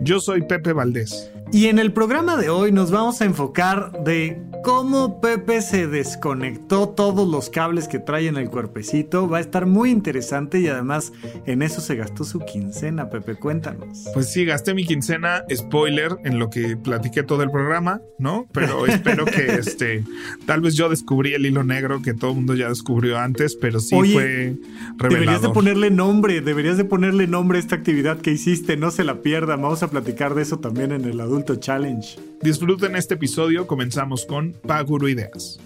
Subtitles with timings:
[0.00, 1.30] Yo soy Pepe Valdés.
[1.50, 6.90] Y en el programa de hoy nos vamos a enfocar de cómo Pepe se desconectó
[6.90, 9.28] todos los cables que trae en el cuerpecito.
[9.28, 11.12] Va a estar muy interesante y además
[11.46, 14.08] en eso se gastó su quincena, Pepe, cuéntanos.
[14.12, 18.46] Pues sí, gasté mi quincena, spoiler, en lo que platiqué todo el programa, ¿no?
[18.52, 20.04] Pero espero que este,
[20.44, 23.80] tal vez yo descubrí el hilo negro que todo el mundo ya descubrió antes, pero
[23.80, 24.54] sí fue
[24.98, 25.10] revelador.
[25.10, 29.04] Deberías de ponerle nombre, deberías de ponerle nombre a esta actividad que hiciste, no se
[29.04, 29.62] la pierdan.
[29.62, 32.18] Vamos a platicar de eso también en el adulto Challenge.
[32.42, 35.58] Disfruten este episodio, comenzamos con Paguro Ideas.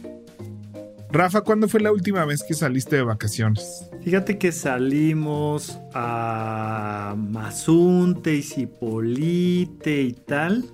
[1.13, 3.91] Rafa, ¿cuándo fue la última vez que saliste de vacaciones?
[4.03, 10.65] Fíjate que salimos a Mazunte y Cipolite y tal.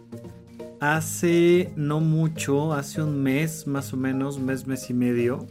[0.81, 5.49] Hace no mucho, hace un mes más o menos, mes, mes y medio.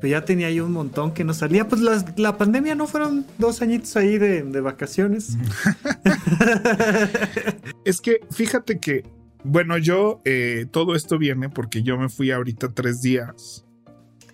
[0.00, 1.68] Pero ya tenía yo un montón que no salía.
[1.68, 1.80] Pues
[2.16, 5.36] la, pandemia no fueron dos añitos ahí de, de vacaciones.
[7.84, 9.04] es que fíjate que,
[9.42, 13.64] bueno, yo eh, todo esto viene porque yo me fui ahorita tres días.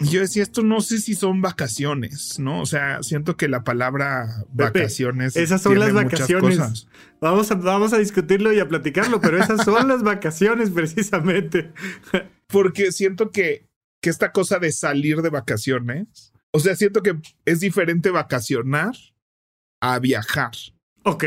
[0.03, 2.61] Y yo decía, esto no sé si son vacaciones, ¿no?
[2.61, 5.37] O sea, siento que la palabra vacaciones.
[5.37, 6.89] Esas son las vacaciones.
[7.21, 11.73] Vamos a, vamos a discutirlo y a platicarlo, pero esas son las vacaciones precisamente.
[12.49, 13.69] Porque siento que
[14.03, 18.93] que esta cosa de salir de vacaciones, o sea, siento que es diferente vacacionar
[19.81, 20.53] a viajar.
[21.05, 21.25] Ok.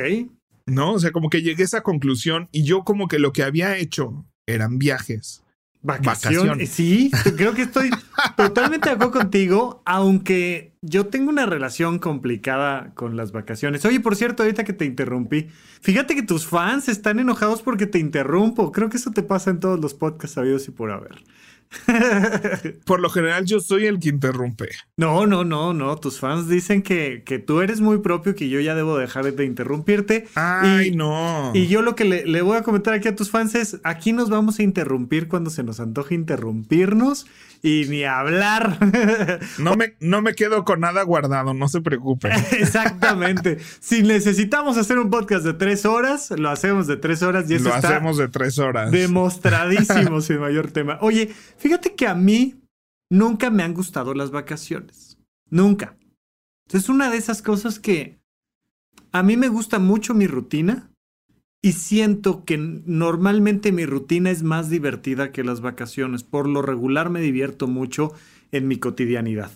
[0.67, 0.93] ¿No?
[0.93, 3.77] O sea, como que llegué a esa conclusión y yo como que lo que había
[3.77, 5.41] hecho eran viajes.
[5.81, 6.71] Vacaciones.
[6.71, 7.91] Sí, creo que estoy
[8.35, 13.85] totalmente de acuerdo contigo, aunque yo tengo una relación complicada con las vacaciones.
[13.85, 15.47] Oye, por cierto, ahorita que te interrumpí,
[15.81, 18.71] fíjate que tus fans están enojados porque te interrumpo.
[18.71, 21.23] Creo que eso te pasa en todos los podcasts sabidos y por haber.
[22.85, 24.69] Por lo general yo soy el que interrumpe.
[24.97, 25.95] No, no, no, no.
[25.97, 29.45] Tus fans dicen que, que tú eres muy propio, que yo ya debo dejar de
[29.45, 30.27] interrumpirte.
[30.35, 31.51] Ay, no.
[31.53, 34.13] Y yo lo que le, le, voy a comentar aquí a tus fans es, aquí
[34.13, 37.25] nos vamos a interrumpir cuando se nos antoje interrumpirnos
[37.65, 38.77] y ni hablar.
[39.57, 42.31] No me, no me quedo con nada guardado, no se preocupen.
[42.59, 43.57] Exactamente.
[43.79, 47.69] si necesitamos hacer un podcast de tres horas, lo hacemos de tres horas y eso
[47.69, 48.91] lo hacemos de tres horas.
[48.91, 50.97] Demostradísimo sin mayor tema.
[51.01, 52.61] Oye, fíjate que a mí
[53.09, 55.17] nunca me han gustado las vacaciones.
[55.49, 55.97] Nunca.
[56.71, 58.19] Es una de esas cosas que
[59.11, 60.91] a mí me gusta mucho mi rutina
[61.61, 66.23] y siento que normalmente mi rutina es más divertida que las vacaciones.
[66.23, 68.13] Por lo regular me divierto mucho
[68.51, 69.51] en mi cotidianidad.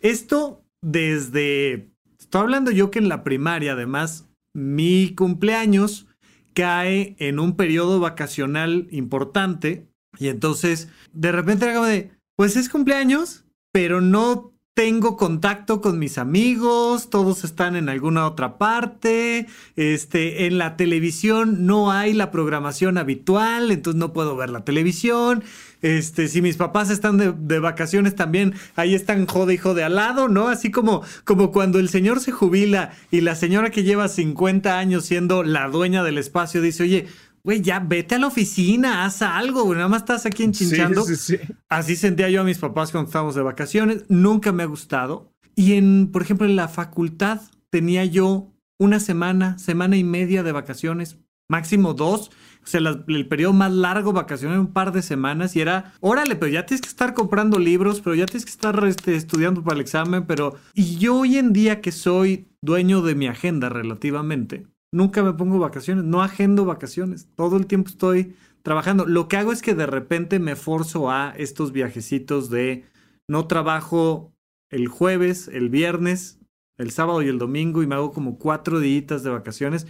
[0.00, 1.90] Esto desde...
[2.18, 6.06] Estoy hablando yo que en la primaria, además, mi cumpleaños
[6.54, 9.86] cae en un periodo vacacional importante.
[10.18, 15.98] Y entonces, de repente era como de, pues es cumpleaños, pero no tengo contacto con
[15.98, 22.30] mis amigos, todos están en alguna otra parte, este, en la televisión no hay la
[22.30, 25.42] programación habitual, entonces no puedo ver la televisión,
[25.80, 30.28] este, si mis papás están de, vacaciones también, ahí están jode y jode al lado,
[30.28, 30.48] ¿no?
[30.48, 35.06] Así como, como cuando el señor se jubila y la señora que lleva 50 años
[35.06, 37.06] siendo la dueña del espacio dice, oye,
[37.46, 41.04] güey, ya vete a la oficina, haz algo, güey, nada más estás aquí enchinchando.
[41.04, 41.54] Sí, sí, sí.
[41.68, 45.32] Así sentía yo a mis papás cuando estábamos de vacaciones, nunca me ha gustado.
[45.54, 47.40] Y en, por ejemplo, en la facultad
[47.70, 52.32] tenía yo una semana, semana y media de vacaciones, máximo dos.
[52.64, 56.50] O sea, el periodo más largo vacaciones, un par de semanas, y era, órale, pero
[56.50, 59.82] ya tienes que estar comprando libros, pero ya tienes que estar este, estudiando para el
[59.82, 60.56] examen, pero...
[60.74, 64.66] Y yo hoy en día que soy dueño de mi agenda relativamente,
[64.96, 67.28] Nunca me pongo vacaciones, no agendo vacaciones.
[67.36, 69.04] Todo el tiempo estoy trabajando.
[69.04, 72.86] Lo que hago es que de repente me forzo a estos viajecitos de
[73.28, 74.32] no trabajo
[74.70, 76.40] el jueves, el viernes,
[76.78, 79.86] el sábado y el domingo y me hago como cuatro días de vacaciones,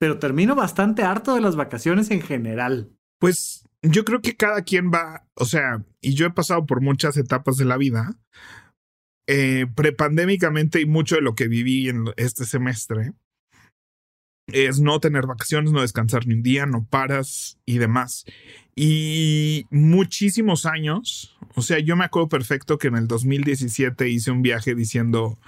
[0.00, 2.90] pero termino bastante harto de las vacaciones en general.
[3.20, 7.16] Pues yo creo que cada quien va, o sea, y yo he pasado por muchas
[7.16, 8.18] etapas de la vida,
[9.28, 13.12] eh, prepandémicamente y mucho de lo que viví en este semestre
[14.52, 18.24] es no tener vacaciones, no descansar ni un día, no paras y demás.
[18.74, 24.42] Y muchísimos años, o sea, yo me acuerdo perfecto que en el 2017 hice un
[24.42, 25.38] viaje diciendo,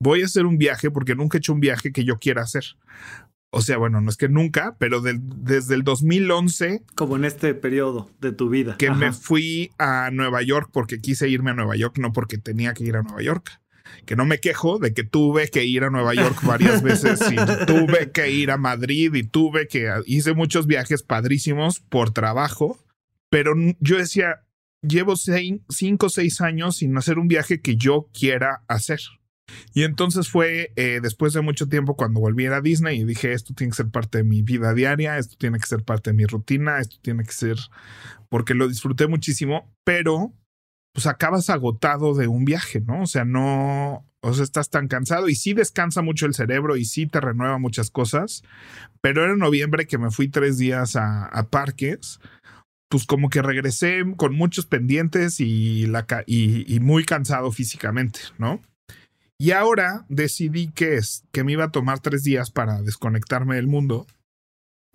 [0.00, 2.64] voy a hacer un viaje porque nunca he hecho un viaje que yo quiera hacer.
[3.54, 6.84] O sea, bueno, no es que nunca, pero desde el 2011.
[6.94, 8.76] Como en este periodo de tu vida.
[8.78, 12.72] Que me fui a Nueva York porque quise irme a Nueva York, no porque tenía
[12.72, 13.61] que ir a Nueva York.
[14.06, 17.36] Que no me quejo de que tuve que ir a Nueva York varias veces y
[17.66, 19.92] tuve que ir a Madrid y tuve que.
[20.06, 22.78] Hice muchos viajes padrísimos por trabajo,
[23.30, 24.44] pero yo decía,
[24.82, 29.00] llevo cinco o seis años sin hacer un viaje que yo quiera hacer.
[29.74, 33.54] Y entonces fue eh, después de mucho tiempo cuando volví a Disney y dije, esto
[33.54, 36.24] tiene que ser parte de mi vida diaria, esto tiene que ser parte de mi
[36.24, 37.56] rutina, esto tiene que ser,
[38.28, 40.32] porque lo disfruté muchísimo, pero
[40.92, 43.02] pues acabas agotado de un viaje, ¿no?
[43.02, 46.84] O sea, no, o sea, estás tan cansado y sí descansa mucho el cerebro y
[46.84, 48.42] sí te renueva muchas cosas,
[49.00, 52.20] pero era en noviembre que me fui tres días a, a parques
[52.92, 58.60] pues como que regresé con muchos pendientes y, la, y, y muy cansado físicamente, ¿no?
[59.38, 63.66] Y ahora decidí que, es, que me iba a tomar tres días para desconectarme del
[63.66, 64.06] mundo.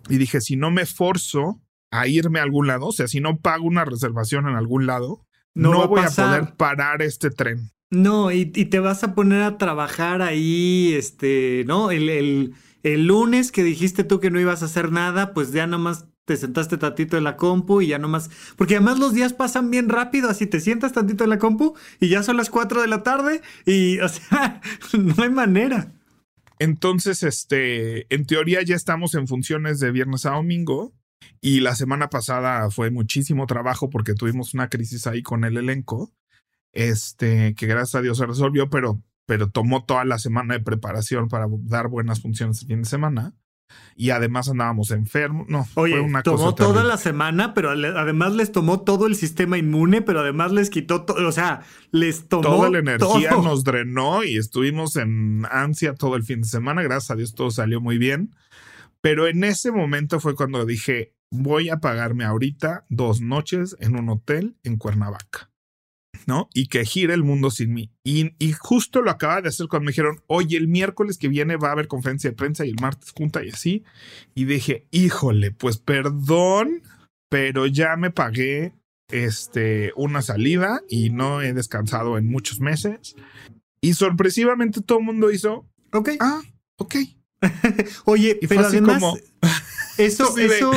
[0.08, 1.60] Y dije, si no me forzo
[1.90, 5.26] a irme a algún lado, o sea, si no pago una reservación en algún lado,
[5.58, 7.70] no, voy a, poder parar este tren.
[7.90, 11.90] No, y, te vas a poner a trabajar ahí, este, ¿no?
[11.90, 15.66] El, el, el, lunes que dijiste tú que no ibas a hacer nada, pues ya
[15.66, 18.30] nomás te sentaste tantito en la compu y ya nomás.
[18.56, 22.08] Porque además los días pasan bien rápido, así te sientas tantito en la compu y
[22.08, 24.60] ya son las 4 de la tarde y, o sea,
[24.92, 25.92] no hay manera.
[26.58, 30.92] Entonces, este, en teoría ya estamos en funciones de viernes a domingo
[31.40, 36.12] y la semana pasada fue muchísimo trabajo porque tuvimos una crisis ahí con el elenco,
[36.72, 41.28] este, que gracias a Dios se resolvió, pero, pero tomó toda la semana de preparación
[41.28, 43.34] para dar buenas funciones el fin de semana
[43.96, 45.48] y además andábamos enfermos.
[45.48, 49.58] No, Oye, fue una tomó toda la semana, pero además les tomó todo el sistema
[49.58, 54.24] inmune, pero además les quitó todo, o sea, les tomó toda la energía, nos drenó
[54.24, 56.82] y estuvimos en ansia todo el fin de semana.
[56.82, 58.34] Gracias a Dios todo salió muy bien.
[59.02, 64.08] Pero en ese momento fue cuando dije, voy a pagarme ahorita dos noches en un
[64.08, 65.50] hotel en Cuernavaca.
[66.26, 66.48] ¿no?
[66.52, 67.90] Y que gire el mundo sin mí.
[68.04, 71.68] Y, justo lo acaba de hacer cuando me dijeron, oye, el miércoles que viene va
[71.68, 73.84] a haber conferencia de prensa y el martes junta y así.
[74.34, 76.82] Y dije, híjole, pues perdón,
[77.30, 78.74] pero ya me pagué
[79.10, 83.14] este, una salida y no he descansado en muchos meses.
[83.80, 86.10] Y sorpresivamente todo el mundo hizo, ok.
[86.20, 86.42] Ah,
[86.76, 86.96] ok.
[88.04, 89.18] oye, pero además, como...
[89.98, 90.72] eso, eso,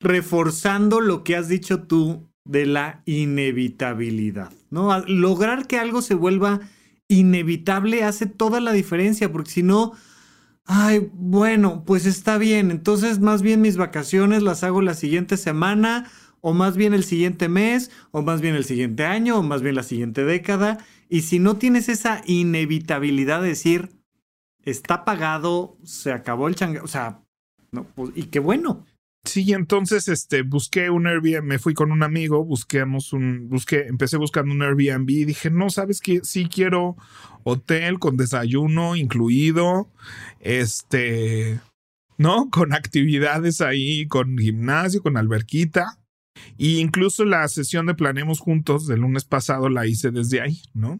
[0.00, 4.98] reforzando lo que has dicho tú de la inevitabilidad, ¿no?
[5.06, 6.60] lograr que algo se vuelva
[7.08, 9.92] inevitable hace toda la diferencia, porque si no,
[10.64, 16.10] ay, bueno, pues está bien, entonces más bien mis vacaciones las hago la siguiente semana,
[16.40, 19.74] o más bien el siguiente mes, o más bien el siguiente año, o más bien
[19.74, 20.78] la siguiente década,
[21.08, 23.90] y si no tienes esa inevitabilidad de decir,
[24.64, 27.22] está pagado, se acabó el changa, o sea,
[27.72, 28.84] no, pues, y qué bueno.
[29.24, 34.16] Sí, entonces este busqué un Airbnb, me fui con un amigo, busquemos un, busqué, empecé
[34.16, 36.96] buscando un Airbnb y dije, no, sabes que sí quiero
[37.44, 39.90] hotel con desayuno incluido,
[40.40, 41.60] este,
[42.16, 42.48] ¿no?
[42.50, 45.98] Con actividades ahí, con gimnasio, con alberquita.
[46.56, 50.98] Y incluso la sesión de Planemos Juntos del lunes pasado la hice desde ahí, ¿no?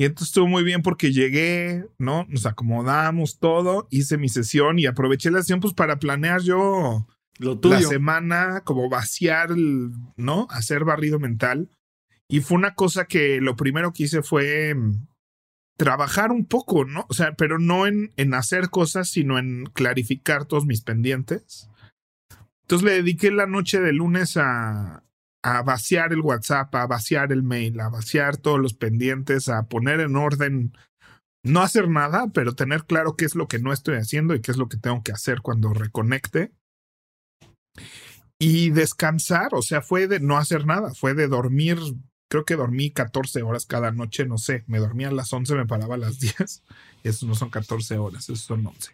[0.00, 2.24] Y entonces estuvo muy bien porque llegué, ¿no?
[2.28, 7.06] Nos acomodamos todo, hice mi sesión y aproveché la sesión pues para planear yo
[7.38, 9.50] la semana, como vaciar,
[10.16, 10.46] ¿no?
[10.50, 11.68] Hacer barrido mental.
[12.28, 15.06] Y fue una cosa que lo primero que hice fue mm,
[15.76, 17.04] trabajar un poco, ¿no?
[17.08, 21.68] O sea, pero no en, en hacer cosas, sino en clarificar todos mis pendientes.
[22.62, 25.02] Entonces le dediqué la noche de lunes a,
[25.48, 30.00] a vaciar el WhatsApp, a vaciar el mail, a vaciar todos los pendientes, a poner
[30.00, 30.76] en orden,
[31.42, 34.50] no hacer nada, pero tener claro qué es lo que no estoy haciendo y qué
[34.50, 36.52] es lo que tengo que hacer cuando reconecte.
[38.38, 41.78] Y descansar, o sea, fue de no hacer nada, fue de dormir,
[42.28, 45.66] creo que dormí 14 horas cada noche, no sé, me dormía a las 11, me
[45.66, 46.62] paraba a las 10.
[47.04, 48.92] Eso no son 14 horas, eso son 11.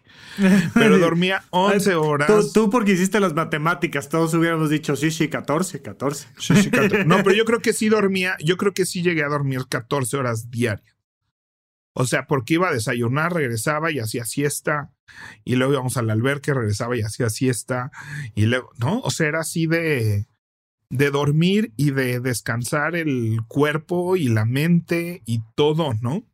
[0.75, 2.53] Pero dormía 11 horas.
[2.53, 6.29] Tú, porque hiciste las matemáticas, todos hubiéramos dicho, sí, sí, 14, 14.
[6.39, 7.05] Sí, sí, 14.
[7.05, 10.17] No, pero yo creo que sí dormía, yo creo que sí llegué a dormir 14
[10.17, 10.95] horas diarias.
[11.97, 14.93] O sea, porque iba a desayunar, regresaba y hacía siesta,
[15.45, 17.93] y luego íbamos al albergue, regresaba y hacía siesta,
[18.35, 18.99] y luego, ¿no?
[19.01, 20.27] O sea, era así de,
[20.91, 26.25] de dormir y de descansar el cuerpo y la mente y todo, ¿no?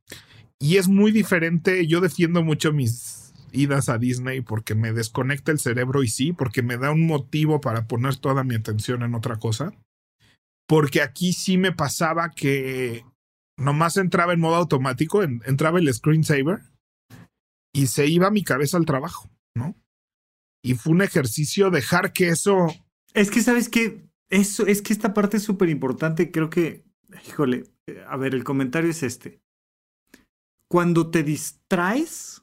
[0.59, 5.59] Y es muy diferente, yo defiendo mucho mis idas a Disney porque me desconecta el
[5.59, 9.37] cerebro y sí, porque me da un motivo para poner toda mi atención en otra
[9.37, 9.73] cosa.
[10.69, 13.05] Porque aquí sí me pasaba que
[13.59, 16.61] nomás entraba en modo automático, entraba el screensaver
[17.73, 19.75] y se iba mi cabeza al trabajo, ¿no?
[20.63, 22.67] Y fue un ejercicio dejar que eso...
[23.15, 24.10] Es que, ¿sabes qué?
[24.31, 26.31] Eso, es que esta parte es súper importante.
[26.31, 26.85] Creo que,
[27.27, 27.65] híjole,
[28.09, 29.41] a ver, el comentario es este.
[30.69, 32.43] Cuando te distraes,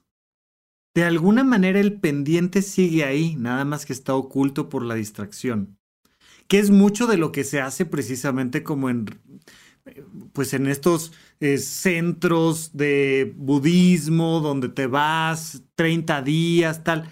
[0.94, 5.78] de alguna manera el pendiente sigue ahí, nada más que está oculto por la distracción.
[6.46, 9.06] Que es mucho de lo que se hace precisamente como en
[10.32, 17.10] pues en estos eh, centros de budismo donde te vas 30 días, tal,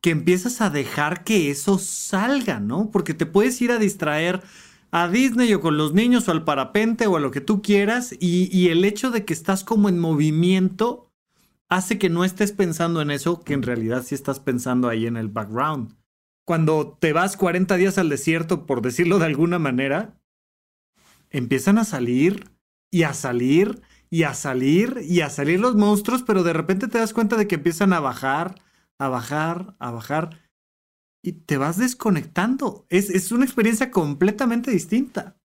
[0.00, 2.90] que empiezas a dejar que eso salga, ¿no?
[2.90, 4.42] Porque te puedes ir a distraer
[4.90, 8.14] a Disney o con los niños o al parapente o a lo que tú quieras
[8.18, 11.10] y, el hecho de que estás como en movimiento
[11.68, 15.16] hace que no estés pensando en eso, que en realidad sí estás pensando ahí en
[15.16, 15.94] el background.
[16.46, 20.18] Cuando te vas 40 días al desierto, por decirlo de alguna manera,
[21.30, 22.50] empiezan a salir
[22.90, 26.96] y a salir y a salir y a salir los monstruos, pero de repente te
[26.96, 28.54] das cuenta de que empiezan a bajar,
[28.98, 30.40] a bajar, a bajar
[31.22, 32.86] y te vas desconectando.
[32.88, 35.36] Es, es una experiencia completamente distinta.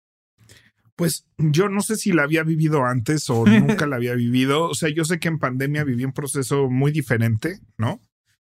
[0.97, 4.69] Pues yo no sé si la había vivido antes o nunca la había vivido.
[4.69, 8.01] O sea, yo sé que en pandemia viví un proceso muy diferente, ¿no?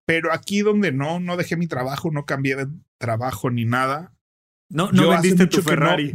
[0.06, 4.14] Pero aquí donde no, no dejé mi trabajo, no cambié de trabajo ni nada.
[4.68, 6.12] No, no vendiste tu Ferrari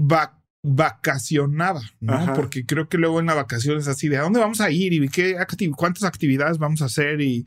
[0.63, 2.33] vacacionaba, ¿no?
[2.35, 4.93] Porque creo que luego en la vacación es así de a dónde vamos a ir
[4.93, 5.35] y qué
[5.75, 7.45] cuántas actividades vamos a hacer y,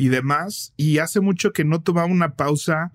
[0.00, 0.72] y demás.
[0.76, 2.92] Y hace mucho que no tomaba una pausa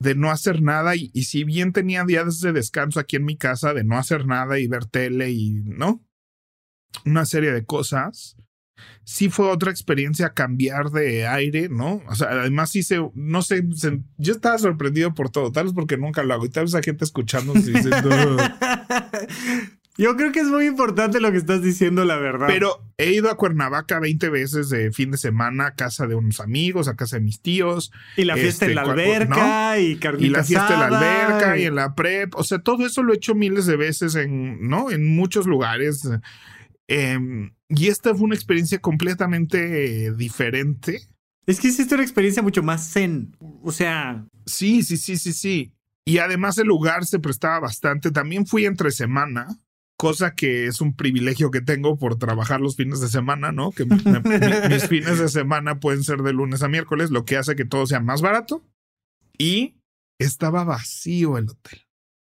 [0.00, 3.36] de no hacer nada y, y, si bien tenía días de descanso aquí en mi
[3.36, 6.04] casa de no hacer nada y ver tele y, ¿no?
[7.04, 8.36] Una serie de cosas
[9.04, 12.02] sí fue otra experiencia cambiar de aire, ¿no?
[12.08, 13.64] O sea, además se, no sé,
[14.18, 16.82] yo estaba sorprendido por todo, tal vez porque nunca lo hago y tal vez hay
[16.82, 18.10] gente escuchando diciendo...
[19.98, 22.46] Yo creo que es muy importante lo que estás diciendo, la verdad.
[22.46, 26.38] Pero he ido a Cuernavaca 20 veces de fin de semana a casa de unos
[26.38, 27.90] amigos, a casa de mis tíos.
[28.16, 31.64] Y la fiesta en la este, alberca y Y la fiesta en la alberca y...
[31.64, 32.36] en la prep.
[32.36, 34.92] O sea, todo eso lo he hecho miles de veces en, ¿no?
[34.92, 36.08] En muchos lugares.
[36.86, 37.18] Eh,
[37.68, 41.08] y esta fue una experiencia completamente diferente.
[41.46, 43.36] Es que hiciste una experiencia mucho más zen.
[43.64, 44.24] O sea.
[44.46, 45.72] Sí, sí, sí, sí, sí.
[46.04, 48.12] Y además el lugar se prestaba bastante.
[48.12, 49.48] También fui entre semana,
[49.98, 53.72] cosa que es un privilegio que tengo por trabajar los fines de semana, ¿no?
[53.72, 54.02] Que mis
[54.88, 58.00] fines de semana pueden ser de lunes a miércoles, lo que hace que todo sea
[58.00, 58.64] más barato.
[59.36, 59.76] Y
[60.18, 61.88] estaba vacío el hotel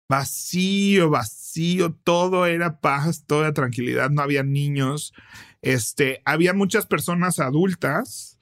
[0.08, 5.12] vacío, vacío, todo era paz, toda tranquilidad, no había niños,
[5.62, 8.38] este, había muchas personas adultas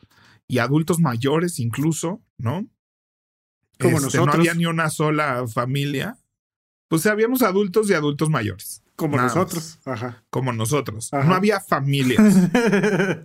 [0.46, 2.66] y adultos mayores incluso, ¿no?
[3.78, 4.26] Como este, nosotros.
[4.26, 6.18] No había ni una sola familia.
[6.88, 8.83] Pues habíamos adultos y adultos mayores.
[8.96, 9.80] Como nosotros.
[9.84, 10.22] Ajá.
[10.30, 11.10] Como nosotros.
[11.12, 12.20] No había familias.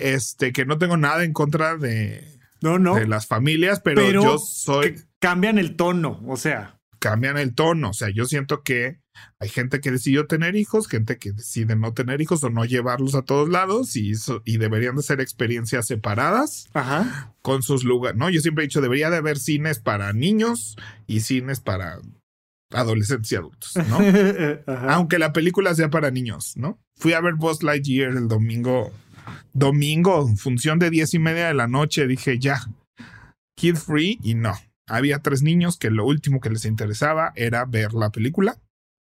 [0.00, 2.94] Este, que no tengo nada en contra de, no, no.
[2.94, 4.96] de las familias, pero, pero yo soy.
[5.18, 7.90] Cambian el tono, o sea cambian el tono.
[7.90, 9.00] O sea, yo siento que
[9.38, 13.14] hay gente que decidió tener hijos, gente que decide no tener hijos o no llevarlos
[13.14, 14.12] a todos lados y,
[14.44, 17.34] y deberían de ser experiencias separadas Ajá.
[17.42, 18.30] con sus lugares, ¿no?
[18.30, 20.76] Yo siempre he dicho, debería de haber cines para niños
[21.06, 21.98] y cines para
[22.70, 23.98] adolescentes y adultos, ¿no?
[24.90, 26.78] Aunque la película sea para niños, ¿no?
[26.96, 28.92] Fui a ver Buzz Lightyear el domingo,
[29.52, 32.60] domingo, función de diez y media de la noche, dije ya,
[33.56, 34.54] kid free y no
[34.88, 38.58] había tres niños que lo último que les interesaba era ver la película.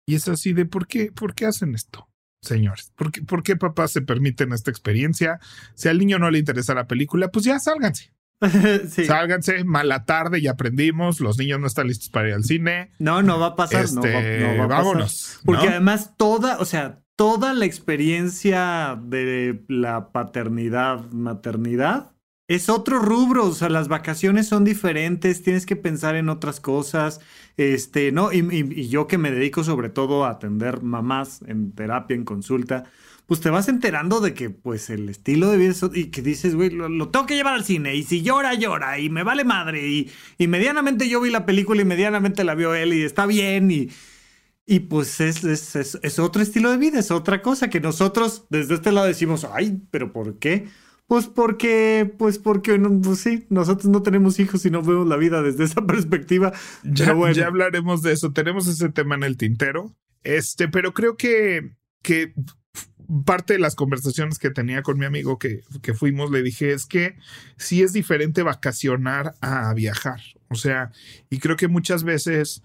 [0.08, 2.08] Y es así de ¿por qué, por qué hacen esto?
[2.44, 5.40] Señores, ¿por qué, ¿por qué papás se permiten esta experiencia?
[5.76, 8.14] Si al niño no le interesa la película, pues ya sálganse.
[9.06, 12.92] Sálganse, mala tarde, ya aprendimos, los niños no están listos para ir al cine.
[13.00, 15.40] No, no va a pasar, no, va, este, a vámonos.
[15.46, 22.12] Porque además toda, o sea, toda la experiencia de la paternidad, maternidad,
[22.48, 27.22] es otro rubro, o sea, las vacaciones son diferentes, tienes que pensar en otras cosas,
[27.56, 28.34] este, ¿no?
[28.34, 32.86] Y, yo que me dedico sobre todo a atender mamás en terapia, en consulta,
[33.32, 36.70] pues te vas enterando de que, pues, el estilo de vida y que dices, güey,
[36.70, 40.12] lo, tengo que llevar al cine, y si llora, llora, y me vale madre, y,
[40.38, 43.90] y medianamente yo vi la película y medianamente la vio él, y está bien, y,
[44.66, 48.48] Y pues es, es, es, es, otro estilo de vida, es otra cosa que nosotros
[48.50, 50.68] desde este lado decimos, ay, pero ¿por qué?
[51.08, 55.42] Pues porque, pues porque, pues sí, nosotros no tenemos hijos y no vemos la vida
[55.42, 56.52] desde esa perspectiva.
[56.84, 57.34] Ya, bueno.
[57.34, 59.96] ya hablaremos de eso, tenemos ese tema en el tintero.
[60.22, 62.34] Este, pero creo que, que
[63.26, 66.86] parte de las conversaciones que tenía con mi amigo que, que fuimos, le dije, es
[66.86, 67.18] que
[67.58, 70.22] sí es diferente vacacionar a viajar.
[70.50, 70.92] O sea,
[71.30, 72.64] y creo que muchas veces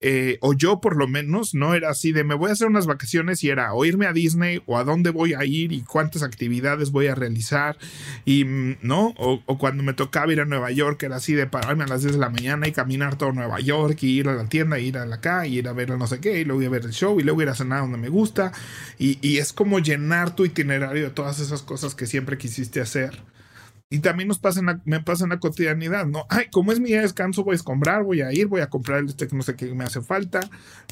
[0.00, 2.86] eh, o yo por lo menos, no era así de me voy a hacer unas
[2.86, 6.22] vacaciones y era o irme a Disney o a dónde voy a ir y cuántas
[6.22, 7.76] actividades voy a realizar
[8.24, 11.82] y mm, no, o, cuando me tocaba ir a Nueva York era así de pararme
[11.82, 14.48] a las 10 de la mañana y caminar todo Nueva York y ir a la
[14.48, 16.68] tienda, ir a la acá y ir a ver no sé qué y luego ir
[16.68, 18.52] a ver el show y luego ir a cenar donde me gusta
[18.98, 23.20] y es como llenar tu itinerario de todas esas cosas que siempre quisiste hacer
[23.90, 26.26] y también nos pasa en la, me pasa en la cotidianidad, ¿no?
[26.28, 29.06] Ay, como es mi descanso, voy a comprar, voy a ir, voy a comprar el
[29.06, 30.40] este no sé qué me hace falta,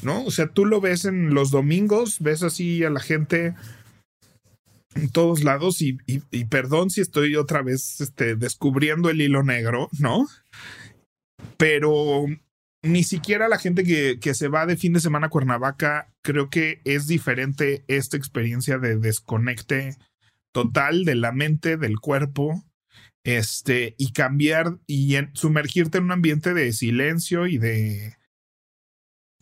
[0.01, 0.23] ¿no?
[0.25, 3.53] O sea, tú lo ves en los domingos, ves así a la gente
[4.95, 9.89] en todos lados y, y, perdón si estoy otra vez este, descubriendo el hilo negro,
[9.99, 10.27] ¿no?
[11.57, 12.25] Pero
[12.81, 16.49] ni siquiera la gente que, que, se va de fin de semana a Cuernavaca, creo
[16.49, 19.97] que es diferente esta experiencia de desconecte
[20.51, 22.63] total de la mente, del cuerpo,
[23.27, 28.15] este, y cambiar y sumergirte en un ambiente de silencio y de,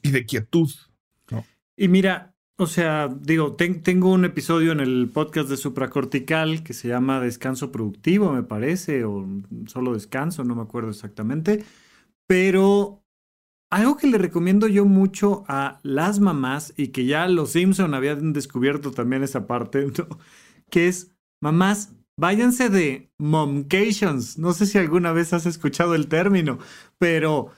[0.01, 0.71] y de quietud.
[1.77, 6.87] Y mira, o sea, digo, tengo un episodio en el podcast de supracortical que se
[6.87, 9.27] llama Descanso Productivo, me parece, o
[9.67, 11.63] solo descanso, no me acuerdo exactamente,
[12.25, 13.05] pero
[13.69, 18.33] algo que le recomiendo yo mucho a las mamás y que ya los Simpson habían
[18.33, 19.85] descubierto también esa parte,
[20.71, 24.37] que es mamás váyanse de momcations.
[24.37, 26.59] No sé si alguna vez has escuchado el término,
[26.97, 27.51] pero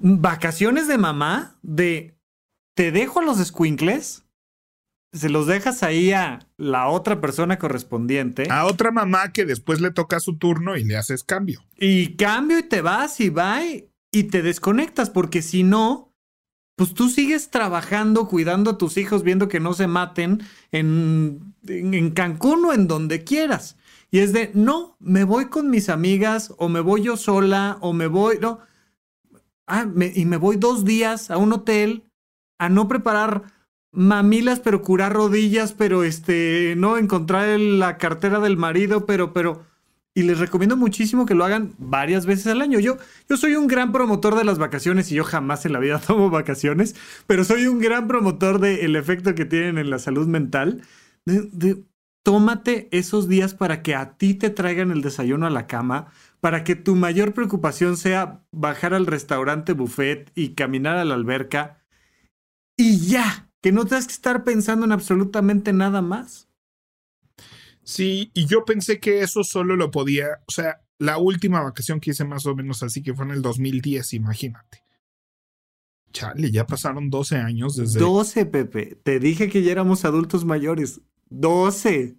[0.00, 2.16] vacaciones de mamá, de
[2.74, 4.24] te dejo a los squinkles,
[5.12, 8.48] se los dejas ahí a la otra persona correspondiente.
[8.50, 11.64] A otra mamá que después le toca su turno y le haces cambio.
[11.78, 16.14] Y cambio y te vas y va y te desconectas, porque si no,
[16.76, 21.94] pues tú sigues trabajando, cuidando a tus hijos, viendo que no se maten en, en,
[21.94, 23.76] en Cancún o en donde quieras.
[24.10, 27.92] Y es de, no, me voy con mis amigas o me voy yo sola o
[27.92, 28.60] me voy, no.
[29.66, 32.04] Ah, y me voy dos días a un hotel
[32.58, 33.42] a no preparar
[33.96, 39.64] mamilas, pero curar rodillas, pero este, no encontrar la cartera del marido, pero, pero,
[40.14, 42.78] y les recomiendo muchísimo que lo hagan varias veces al año.
[42.78, 45.98] Yo, yo soy un gran promotor de las vacaciones y yo jamás en la vida
[46.06, 46.94] tomo vacaciones,
[47.26, 50.82] pero soy un gran promotor del efecto que tienen en la salud mental.
[51.24, 51.82] de,
[52.26, 56.10] tómate esos días para que a ti te traigan el desayuno a la cama,
[56.40, 61.84] para que tu mayor preocupación sea bajar al restaurante buffet y caminar a la alberca
[62.76, 66.48] y ya, que no tengas que estar pensando en absolutamente nada más.
[67.84, 72.10] Sí, y yo pensé que eso solo lo podía, o sea, la última vacación que
[72.10, 74.82] hice más o menos así que fue en el 2010, imagínate.
[76.12, 78.00] Chale, ya pasaron 12 años desde...
[78.00, 78.98] 12, Pepe.
[79.00, 81.00] Te dije que ya éramos adultos mayores.
[81.30, 82.16] 12.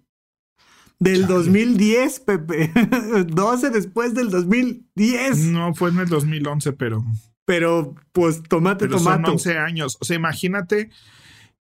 [1.00, 2.72] Del 2010, Pepe.
[3.28, 5.38] 12 después del 2010.
[5.46, 7.04] No, fue en el 2011, pero.
[7.46, 9.96] Pero, pues, tomate, pero Son 11 años.
[10.00, 10.90] O sea, imagínate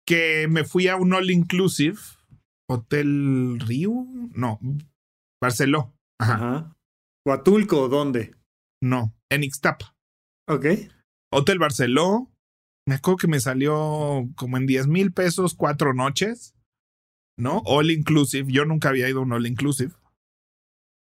[0.06, 1.98] que me fui a un all inclusive.
[2.68, 4.06] Hotel Río.
[4.34, 4.60] No,
[5.40, 5.92] Barceló.
[6.20, 6.34] Ajá.
[6.34, 6.76] Ajá.
[7.26, 8.34] ¿Huatulco dónde?
[8.82, 9.94] No, en Ixtapa.
[10.48, 10.66] Ok.
[11.32, 12.30] Hotel Barceló.
[12.86, 16.54] Me acuerdo que me salió como en 10 mil pesos cuatro noches.
[17.40, 17.62] ¿No?
[17.64, 18.52] All inclusive.
[18.52, 19.92] Yo nunca había ido a un all inclusive.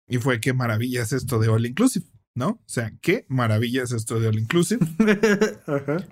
[0.09, 2.49] Y fue qué maravilla es esto de all inclusive, ¿no?
[2.49, 4.87] O sea, qué maravilla es esto de all inclusive.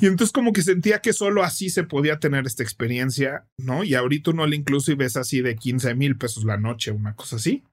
[0.00, 3.82] Y entonces como que sentía que solo así se podía tener esta experiencia, ¿no?
[3.82, 7.34] Y ahorita un all inclusive es así de 15 mil pesos la noche, una cosa
[7.34, 7.64] así.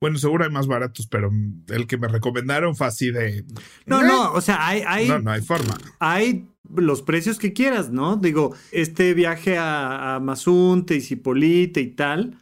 [0.00, 1.30] Bueno, seguro hay más baratos, pero
[1.68, 3.44] el que me recomendaron fue así de...
[3.86, 4.82] No, no, o sea, hay...
[4.86, 5.76] hay no, no hay forma.
[5.98, 8.16] Hay los precios que quieras, ¿no?
[8.16, 12.38] Digo, este viaje a, a Mazunte y Cipolite y tal,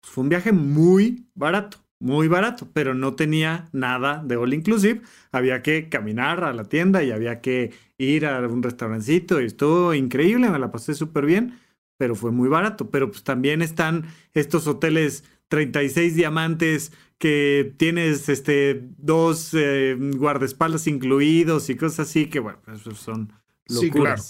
[0.00, 5.02] pues, fue un viaje muy barato, muy barato, pero no tenía nada de all inclusive.
[5.32, 9.94] Había que caminar a la tienda y había que ir a un restaurancito y estuvo
[9.94, 11.58] increíble, me la pasé súper bien,
[11.98, 12.90] pero fue muy barato.
[12.90, 21.68] Pero pues también están estos hoteles 36 diamantes que tienes este dos eh, guardaespaldas incluidos
[21.68, 23.34] y cosas así que bueno, esos son
[23.78, 24.22] Sí, claro.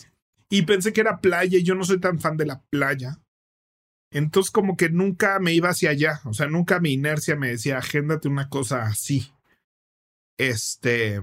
[0.49, 3.21] Y pensé que era playa y yo no soy tan fan de la playa.
[4.13, 6.21] Entonces como que nunca me iba hacia allá.
[6.25, 9.33] O sea, nunca mi inercia me decía, agéndate una cosa así.
[10.37, 11.23] Este...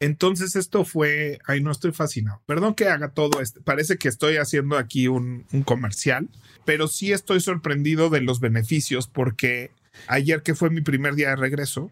[0.00, 2.42] Entonces esto fue, ay no estoy fascinado.
[2.46, 3.62] Perdón que haga todo esto.
[3.62, 6.28] Parece que estoy haciendo aquí un, un comercial,
[6.64, 9.70] pero sí estoy sorprendido de los beneficios porque
[10.08, 11.90] ayer que fue mi primer día de regreso,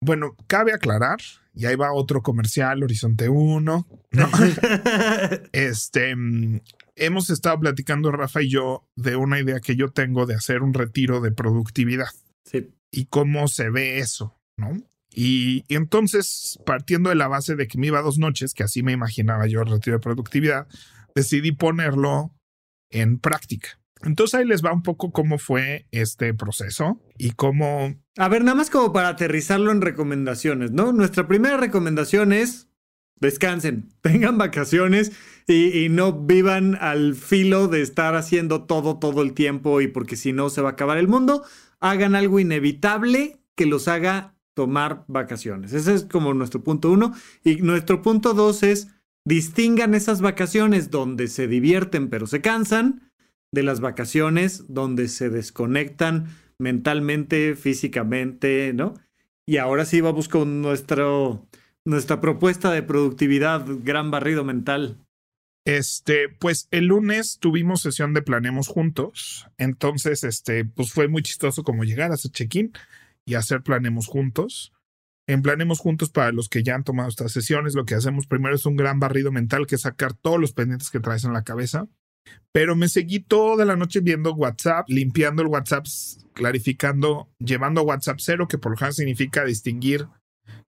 [0.00, 1.18] bueno, cabe aclarar,
[1.54, 3.86] y ahí va otro comercial, Horizonte 1.
[4.12, 4.30] ¿no?
[5.52, 6.14] este,
[6.94, 10.72] hemos estado platicando, Rafa y yo, de una idea que yo tengo de hacer un
[10.72, 12.10] retiro de productividad.
[12.44, 12.70] Sí.
[12.92, 14.76] Y cómo se ve eso, ¿no?
[15.20, 18.92] Y, entonces, partiendo de la base de que me iba dos noches, que así me
[18.92, 20.68] imaginaba yo el retiro de productividad,
[21.12, 22.32] decidí ponerlo
[22.88, 23.80] en práctica.
[24.04, 27.96] Entonces ahí les va un poco cómo fue este proceso y cómo...
[28.16, 30.92] A ver, nada más como para aterrizarlo en recomendaciones, ¿no?
[30.92, 32.68] Nuestra primera recomendación es
[33.16, 35.10] descansen, tengan vacaciones
[35.48, 40.14] y, y, no vivan al filo de estar haciendo todo todo el tiempo y porque
[40.14, 41.42] si no se va a acabar el mundo.
[41.80, 45.72] Hagan algo inevitable que los haga tomar vacaciones.
[45.72, 47.14] Ese es como nuestro punto uno.
[47.44, 48.88] Y nuestro punto dos es
[49.24, 53.12] distingan esas vacaciones donde se divierten pero se cansan
[53.54, 56.26] de las vacaciones donde se desconectan
[56.58, 58.94] mentalmente, físicamente, ¿no?
[59.46, 61.46] Y ahora sí vamos con nuestro,
[61.84, 64.98] nuestra propuesta de productividad, gran barrido mental.
[65.64, 69.46] Este, pues el lunes tuvimos sesión de Planemos Juntos.
[69.56, 72.72] Entonces, este, pues fue muy chistoso como llegar a hacer check-in
[73.28, 74.72] y hacer Planemos Juntos.
[75.26, 78.54] En Planemos Juntos, para los que ya han tomado estas sesiones, lo que hacemos primero
[78.54, 81.44] es un gran barrido mental, que es sacar todos los pendientes que traes en la
[81.44, 81.86] cabeza
[82.52, 85.86] pero me seguí toda la noche viendo WhatsApp, limpiando el WhatsApp,
[86.34, 90.08] clarificando, llevando WhatsApp cero, que por lo general significa distinguir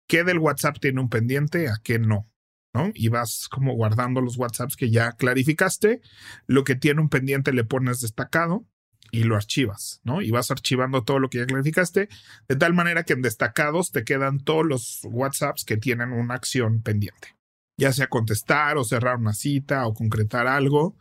[0.08, 2.30] qué del WhatsApp tiene un pendiente a qué no.
[2.72, 2.92] ¿no?
[2.94, 6.00] Y vas como guardando los WhatsApps que ya clarificaste,
[6.46, 8.64] lo que tiene un pendiente le pones destacado
[9.10, 10.22] y lo archivas, ¿no?
[10.22, 12.08] Y vas archivando todo lo que ya clarificaste,
[12.48, 16.82] de tal manera que en destacados te quedan todos los WhatsApps que tienen una acción
[16.82, 17.36] pendiente,
[17.78, 20.96] ya sea contestar o cerrar una cita o concretar algo,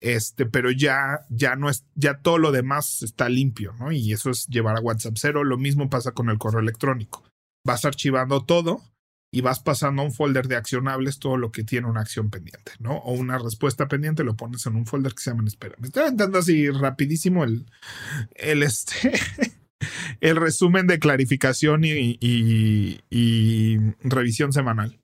[0.00, 3.92] este, pero ya, ya no es, ya todo lo demás está limpio, ¿no?
[3.92, 5.44] Y eso es llevar a WhatsApp cero.
[5.44, 7.24] Lo mismo pasa con el correo electrónico.
[7.64, 8.82] Vas archivando todo
[9.34, 12.72] y vas pasando a un folder de accionables todo lo que tiene una acción pendiente,
[12.78, 12.98] ¿no?
[12.98, 15.74] O una respuesta pendiente, lo pones en un folder que se llama espera.
[15.78, 17.64] Me estoy aventando así rapidísimo el,
[18.34, 19.12] el este,
[20.20, 25.00] el resumen de clarificación y, y, y revisión semanal.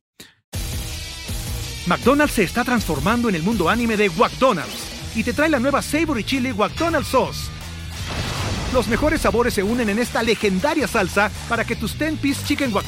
[1.87, 5.81] McDonald's se está transformando en el mundo anime de McDonald's y te trae la nueva
[5.81, 7.58] Savory Chili McDonald's Sauce.
[8.72, 12.87] Los mejores sabores se unen en esta legendaria salsa para que tus 10-piece chicken wack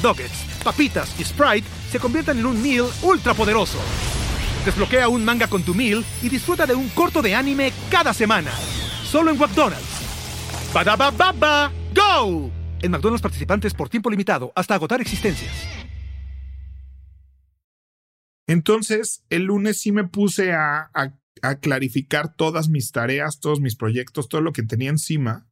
[0.63, 3.79] papitas y Sprite se conviertan en un meal ultra poderoso.
[4.65, 8.51] Desbloquea un manga con tu meal y disfruta de un corto de anime cada semana.
[9.05, 9.87] Solo en McDonald's.
[10.75, 12.51] baba ¡Go!
[12.83, 15.51] En McDonald's participantes por tiempo limitado hasta agotar existencias.
[18.47, 23.77] Entonces, el lunes sí me puse a, a, a, clarificar todas mis tareas, todos mis
[23.77, 25.47] proyectos, todo lo que tenía encima,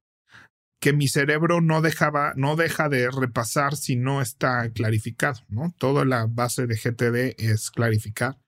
[0.81, 5.75] que mi cerebro no dejaba, no deja de repasar si no está clarificado, ¿no?
[5.79, 8.39] Toda la base de GTD es clarificar.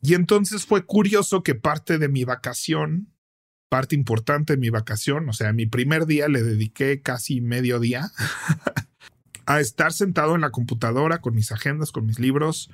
[0.00, 3.12] Y entonces fue curioso que parte de mi vacación,
[3.68, 8.10] parte importante de mi vacación, o sea, mi primer día le dediqué casi medio día
[9.46, 12.70] a estar sentado en la computadora con mis agendas, con mis libros,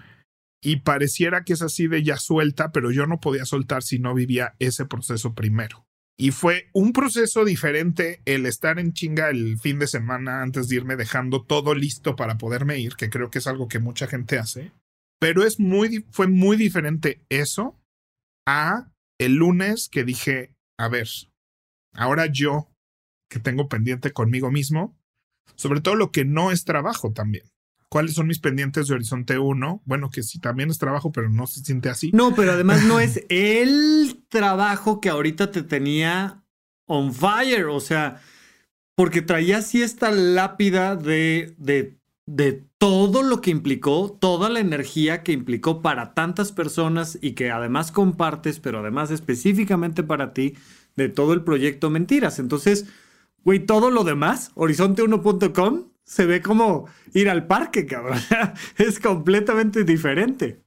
[0.62, 4.14] y pareciera que es así de ya suelta, pero yo no podía soltar si no
[4.14, 5.85] vivía ese proceso primero.
[6.18, 10.76] Y fue un proceso diferente el estar en chinga el fin de semana antes de
[10.76, 14.38] irme dejando todo listo para poderme ir, que creo que es algo que mucha gente
[14.38, 14.72] hace.
[15.20, 17.78] Pero es muy, fue muy diferente eso
[18.46, 21.08] a el lunes que dije, a ver,
[21.92, 22.70] ahora yo
[23.30, 24.96] que tengo pendiente conmigo mismo,
[25.54, 27.44] sobre todo lo que no es trabajo también
[27.96, 29.80] cuáles son mis pendientes de Horizonte 1.
[29.86, 32.10] Bueno, que sí, también es trabajo, pero no se siente así.
[32.12, 36.44] No, pero además no es el trabajo que ahorita te tenía
[36.84, 37.68] on fire.
[37.68, 38.20] O sea,
[38.94, 45.22] porque traía así esta lápida de, de, de todo lo que implicó, toda la energía
[45.22, 50.54] que implicó para tantas personas y que además compartes, pero además específicamente para ti,
[50.96, 52.40] de todo el proyecto Mentiras.
[52.40, 52.84] Entonces,
[53.42, 58.18] güey, todo lo demás, horizonte1.com, se ve como ir al parque, cabrón.
[58.78, 60.62] es completamente diferente.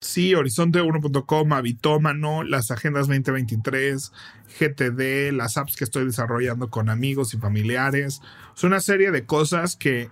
[0.00, 4.10] Sí, Horizonte1.com, Habitómano, las agendas 2023,
[4.58, 8.20] GTD, las apps que estoy desarrollando con amigos y familiares.
[8.56, 10.10] Es una serie de cosas que,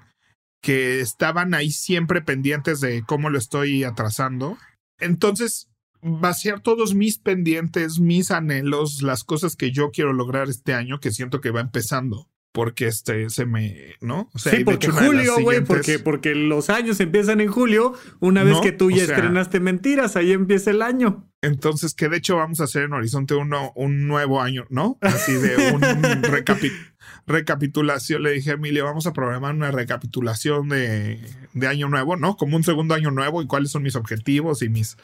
[0.63, 4.59] que estaban ahí siempre pendientes de cómo lo estoy atrasando.
[5.01, 5.69] Entonces,
[6.03, 11.11] vaciar todos mis pendientes, mis anhelos, las cosas que yo quiero lograr este año, que
[11.11, 14.29] siento que va empezando porque este se me, ¿no?
[14.35, 18.61] O sea, sí, porque julio, güey, porque, porque los años empiezan en julio, una vez
[18.61, 21.27] que tú ya estrenaste mentiras, ahí empieza el año.
[21.43, 24.99] Entonces, que de hecho vamos a hacer en Horizonte uno, un nuevo año, ¿no?
[25.01, 25.81] Así de un
[27.27, 28.23] recapitulación.
[28.23, 31.21] Le dije a Emilio, vamos a programar una recapitulación de,
[31.55, 32.37] de año nuevo, ¿no?
[32.37, 34.97] Como un segundo año nuevo y cuáles son mis objetivos y mis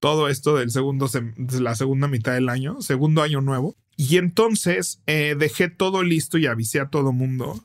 [0.00, 3.76] todo esto del segundo, de la segunda mitad del año, segundo año nuevo.
[3.96, 7.64] Y entonces eh, dejé todo listo y avisé a todo mundo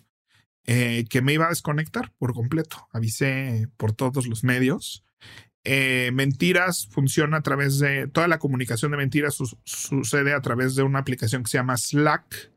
[0.66, 2.88] eh, que me iba a desconectar por completo.
[2.92, 5.04] Avisé por todos los medios.
[5.64, 10.82] Eh, mentiras funciona a través de toda la comunicación de mentiras sucede a través de
[10.82, 12.52] una aplicación que se llama Slack.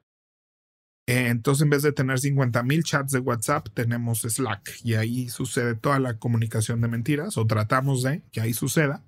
[1.07, 5.75] entonces, en vez de tener 50 mil chats de WhatsApp, tenemos Slack y ahí sucede
[5.75, 9.05] toda la comunicación de mentiras o tratamos de que ahí suceda.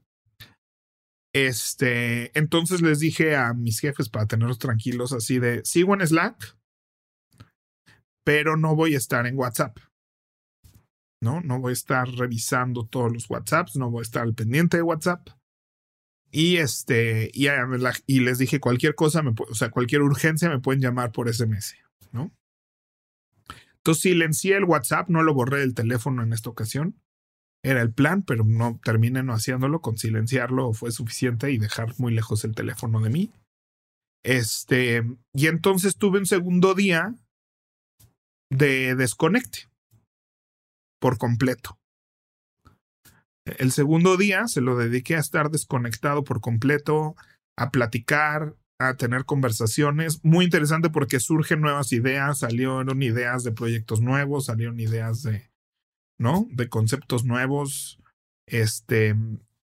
[1.36, 6.56] Este, entonces les dije a mis jefes para tenerlos tranquilos así de, sigo en Slack,
[8.24, 9.76] pero no voy a estar en WhatsApp.
[11.22, 11.42] ¿No?
[11.42, 14.82] No voy a estar revisando todos los WhatsApps, no voy a estar al pendiente de
[14.82, 15.28] WhatsApp.
[16.30, 17.48] Y este, y,
[18.06, 21.74] y les dije cualquier cosa, me, o sea, cualquier urgencia me pueden llamar por SMS,
[22.12, 22.34] ¿no?
[23.76, 26.98] Entonces silencié el WhatsApp, no lo borré del teléfono en esta ocasión
[27.66, 32.14] era el plan, pero no terminé no haciéndolo, con silenciarlo fue suficiente y dejar muy
[32.14, 33.32] lejos el teléfono de mí.
[34.24, 35.02] Este,
[35.34, 37.16] y entonces tuve un segundo día
[38.50, 39.68] de desconecte
[41.00, 41.76] por completo.
[43.44, 47.16] El segundo día se lo dediqué a estar desconectado por completo,
[47.58, 50.24] a platicar, a tener conversaciones.
[50.24, 55.50] Muy interesante porque surgen nuevas ideas, salieron ideas de proyectos nuevos, salieron ideas de,
[56.18, 56.46] ¿no?
[56.50, 57.98] De conceptos nuevos.
[58.46, 59.14] Este,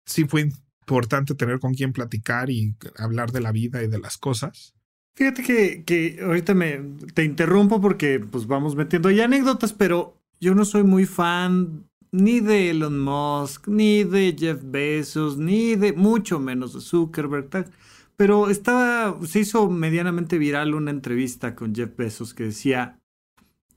[0.05, 4.19] sí fue importante tener con quién platicar y hablar de la vida y de las
[4.19, 4.75] cosas.
[5.17, 6.79] Fíjate que, que ahorita me
[7.15, 12.41] te interrumpo porque pues vamos metiendo ya anécdotas, pero yo no soy muy fan ni
[12.41, 17.71] de Elon Musk, ni de Jeff Bezos, ni de mucho menos de Zuckerberg.
[18.17, 22.99] Pero estaba, se hizo medianamente viral una entrevista con Jeff Bezos que decía,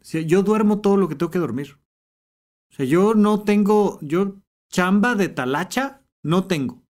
[0.04, 1.78] yo duermo todo lo que tengo que dormir.
[2.72, 4.38] O sea, yo no tengo, yo
[4.70, 6.84] chamba de talacha no tengo.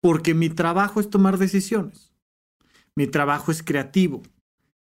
[0.00, 2.14] Porque mi trabajo es tomar decisiones.
[2.94, 4.22] Mi trabajo es creativo.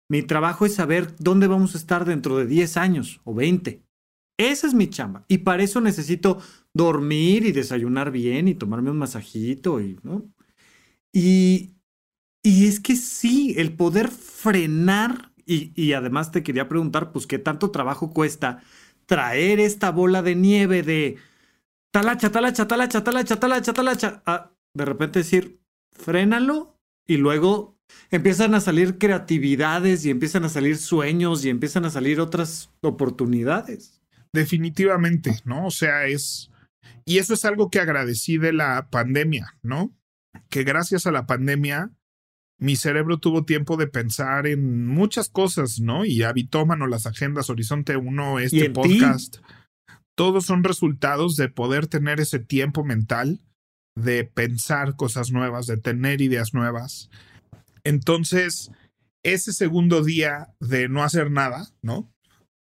[0.10, 3.84] Mi trabajo es saber dónde vamos a estar dentro de 10 años o 20.
[4.38, 5.26] Esa es mi chamba.
[5.28, 6.40] Y para eso necesito
[6.74, 10.32] dormir y desayunar bien y tomarme un masajito y, ¿no?
[11.12, 11.76] Y,
[12.44, 17.40] y es que sí, el poder frenar, y, y además te quería preguntar, pues, ¿qué
[17.40, 18.62] tanto trabajo cuesta
[19.08, 21.18] traer esta bola de nieve de
[21.92, 25.60] talacha, talacha, talacha, talacha, talacha, talacha, a de repente decir,
[25.92, 27.76] frénalo y luego
[28.12, 34.02] empiezan a salir creatividades y empiezan a salir sueños y empiezan a salir otras oportunidades.
[34.34, 35.66] Definitivamente, ¿no?
[35.68, 36.52] O sea, es...
[37.06, 39.96] Y eso es algo que agradecí de la pandemia, ¿no?
[40.50, 41.92] Que gracias a la pandemia
[42.60, 46.06] mi cerebro tuvo tiempo de pensar en muchas cosas, ¿no?
[46.06, 49.38] Y Habitómano, las agendas, Horizonte 1, este podcast,
[50.16, 53.40] todos son resultados de poder tener ese tiempo mental
[53.98, 57.10] de pensar cosas nuevas, de tener ideas nuevas.
[57.84, 58.72] Entonces,
[59.24, 62.08] ese segundo día de no hacer nada, ¿no?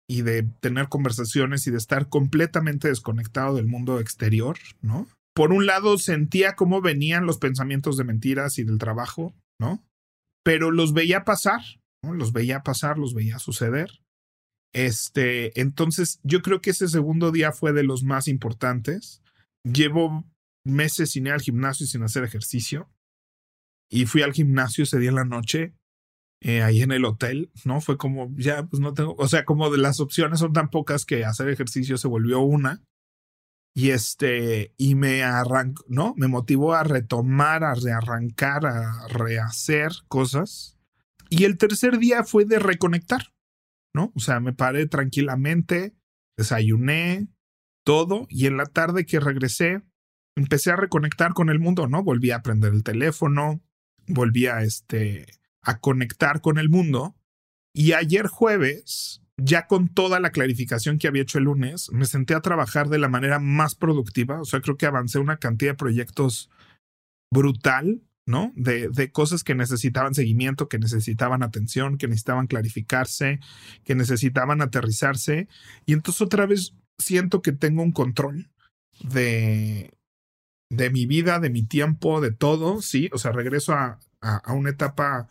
[0.08, 5.08] Y de tener conversaciones y de estar completamente desconectado del mundo exterior, ¿no?
[5.34, 9.84] Por un lado, sentía cómo venían los pensamientos de mentiras y del trabajo, ¿no?
[10.44, 11.62] Pero los veía pasar.
[12.04, 13.90] Los veía pasar, los veía suceder.
[14.74, 19.24] Este, entonces yo creo que ese segundo día fue de los más importantes.
[19.64, 20.26] Llevo
[20.66, 22.90] meses sin ir al gimnasio y sin hacer ejercicio.
[23.90, 25.74] Y fui al gimnasio ese día en la noche,
[26.42, 27.82] eh, ahí en el hotel, ¿no?
[27.82, 31.06] Fue como, ya, pues no tengo, o sea, como de las opciones son tan pocas
[31.06, 32.84] que hacer ejercicio se volvió una.
[33.78, 36.14] Y este, y me arrancó, ¿no?
[36.16, 40.78] Me motivó a retomar, a rearrancar, a rehacer cosas.
[41.30, 43.34] Y el tercer día fue de reconectar,
[43.94, 44.14] ¿no?
[44.16, 45.94] O sea, me paré tranquilamente,
[46.38, 47.28] desayuné,
[47.84, 49.82] todo, y en la tarde que regresé,
[50.38, 52.02] empecé a reconectar con el mundo, ¿no?
[52.02, 53.62] Volví a prender el teléfono,
[54.08, 55.26] volví a, este,
[55.62, 57.18] a conectar con el mundo.
[57.74, 62.36] Y ayer jueves ya con toda la clarificación que había hecho el lunes, me senté
[62.36, 64.40] a trabajar de la manera más productiva.
[64.40, 66.50] O sea, creo que avancé una cantidad de proyectos
[67.32, 68.54] brutal, ¿no?
[68.56, 73.40] De, cosas que necesitaban seguimiento, que necesitaban atención, que necesitaban clarificarse,
[73.84, 75.48] que necesitaban aterrizarse.
[75.86, 78.50] Y entonces otra vez siento que tengo un control
[79.02, 79.92] de,
[80.70, 83.10] de mi vida, de mi tiempo, de todo, sí.
[83.12, 85.28] O sea, regreso a, a una etapa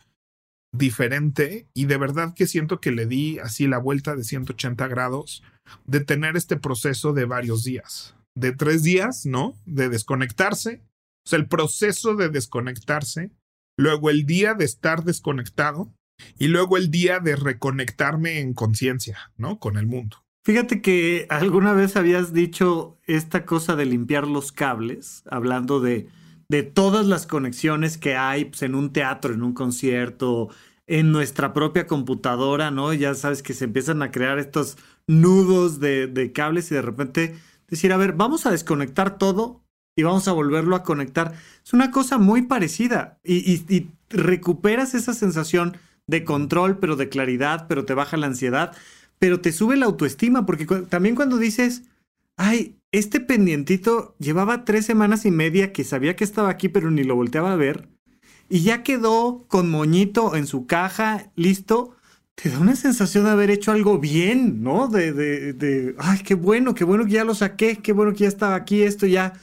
[0.77, 5.43] diferente y de verdad que siento que le di así la vuelta de 180 grados
[5.85, 9.55] de tener este proceso de varios días, de tres días, ¿no?
[9.65, 10.81] De desconectarse,
[11.25, 13.31] o sea, el proceso de desconectarse,
[13.77, 15.91] luego el día de estar desconectado
[16.37, 19.59] y luego el día de reconectarme en conciencia, ¿no?
[19.59, 20.17] Con el mundo.
[20.45, 26.07] Fíjate que alguna vez habías dicho esta cosa de limpiar los cables, hablando de,
[26.49, 30.49] de todas las conexiones que hay pues, en un teatro, en un concierto,
[30.87, 32.93] en nuestra propia computadora, ¿no?
[32.93, 34.77] Ya sabes que se empiezan a crear estos
[35.07, 37.35] nudos de, cables y de repente
[37.67, 39.63] decir, a ver, vamos a desconectar todo
[39.95, 41.33] y vamos a volverlo a conectar.
[41.63, 47.85] Es una cosa muy parecida y, recuperas esa sensación de control, pero de claridad, pero
[47.85, 48.71] te baja la ansiedad,
[49.17, 51.81] pero te sube la autoestima, porque también cuando dices,
[52.37, 57.03] ay, este pendientito llevaba tres semanas y media que sabía que estaba aquí, pero ni
[57.03, 57.89] lo volteaba a ver,
[58.49, 61.95] y ya quedó con moñito en su caja, listo,
[62.35, 64.87] te da una sensación de haber hecho algo bien, ¿no?
[64.87, 68.19] De, de, de, ay, qué bueno, qué bueno que ya lo saqué, qué bueno que
[68.19, 69.33] ya estaba aquí, esto ya,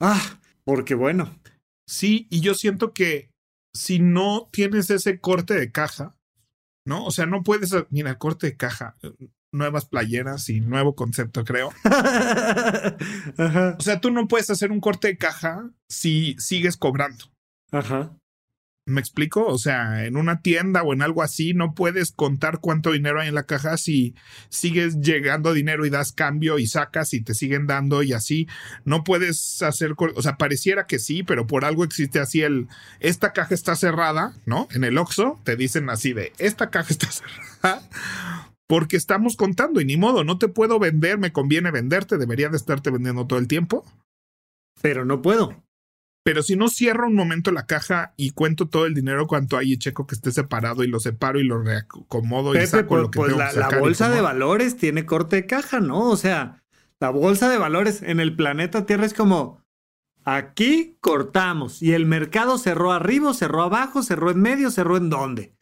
[0.00, 1.34] ah, porque bueno.
[1.86, 3.30] Sí, y yo siento que
[3.74, 6.16] si no tienes ese corte de caja,
[6.84, 7.04] ¿no?
[7.04, 8.96] O sea, no puedes, mira, corte de caja,
[9.52, 11.70] nuevas playeras y nuevo concepto, creo.
[13.78, 17.24] O sea, tú no puedes hacer un corte de caja si sigues cobrando.
[17.70, 18.12] Ajá.
[18.86, 19.46] ¿Me explico?
[19.46, 23.28] O sea, en una tienda o en algo así no puedes contar cuánto dinero hay
[23.28, 24.14] en la caja si
[24.48, 28.48] sigues llegando dinero y das cambio y sacas y te siguen dando y así.
[28.84, 33.32] No puedes hacer, o sea, pareciera que sí, pero por algo existe así el, esta
[33.32, 34.66] caja está cerrada, ¿no?
[34.72, 37.82] En el Oxxo te dicen así de, esta caja está cerrada
[38.70, 42.56] porque estamos contando y ni modo, no te puedo vender, me conviene venderte, debería de
[42.56, 43.84] estarte vendiendo todo el tiempo.
[44.80, 45.60] Pero no puedo.
[46.22, 49.72] Pero si no cierro un momento la caja y cuento todo el dinero cuanto hay
[49.72, 53.10] y checo que esté separado y lo separo y lo reacomodo y saco pues, lo
[53.10, 54.32] que pues tengo la, que sacar la bolsa de acomodo.
[54.34, 56.08] valores tiene corte de caja, ¿no?
[56.08, 56.62] O sea,
[57.00, 59.64] la bolsa de valores en el planeta Tierra es como
[60.22, 65.56] aquí cortamos y el mercado cerró arriba, cerró abajo, cerró en medio, cerró en dónde.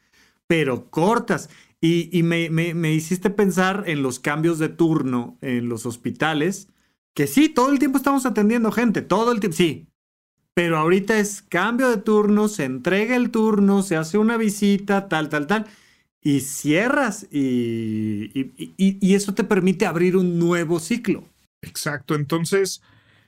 [0.47, 1.49] Pero cortas.
[1.81, 6.69] Y, me, me, me hiciste pensar en los cambios de turno en los hospitales,
[7.15, 9.87] que sí, todo el tiempo estamos atendiendo gente, todo el tiempo, sí,
[10.55, 15.29] pero ahorita es cambio de turno, se entrega el turno, se hace una visita, tal,
[15.29, 15.67] tal, tal,
[16.21, 21.23] y cierras y, y, y eso te permite abrir un nuevo ciclo.
[21.63, 22.83] Exacto, entonces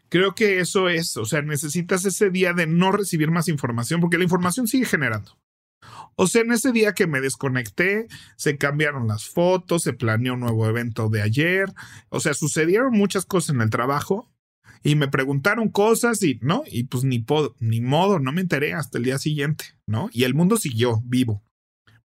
[0.08, 4.18] creo que eso es, o sea, necesitas ese día de no recibir más información porque
[4.18, 5.36] la información sigue generando.
[6.16, 10.40] O sea, en ese día que me desconecté, se cambiaron las fotos, se planeó un
[10.40, 11.72] nuevo evento de ayer,
[12.08, 14.30] o sea, sucedieron muchas cosas en el trabajo
[14.82, 16.62] y me preguntaron cosas y, ¿no?
[16.66, 17.24] Y pues ni,
[17.58, 20.08] ni modo, no me enteré hasta el día siguiente, ¿no?
[20.12, 21.42] Y el mundo siguió vivo.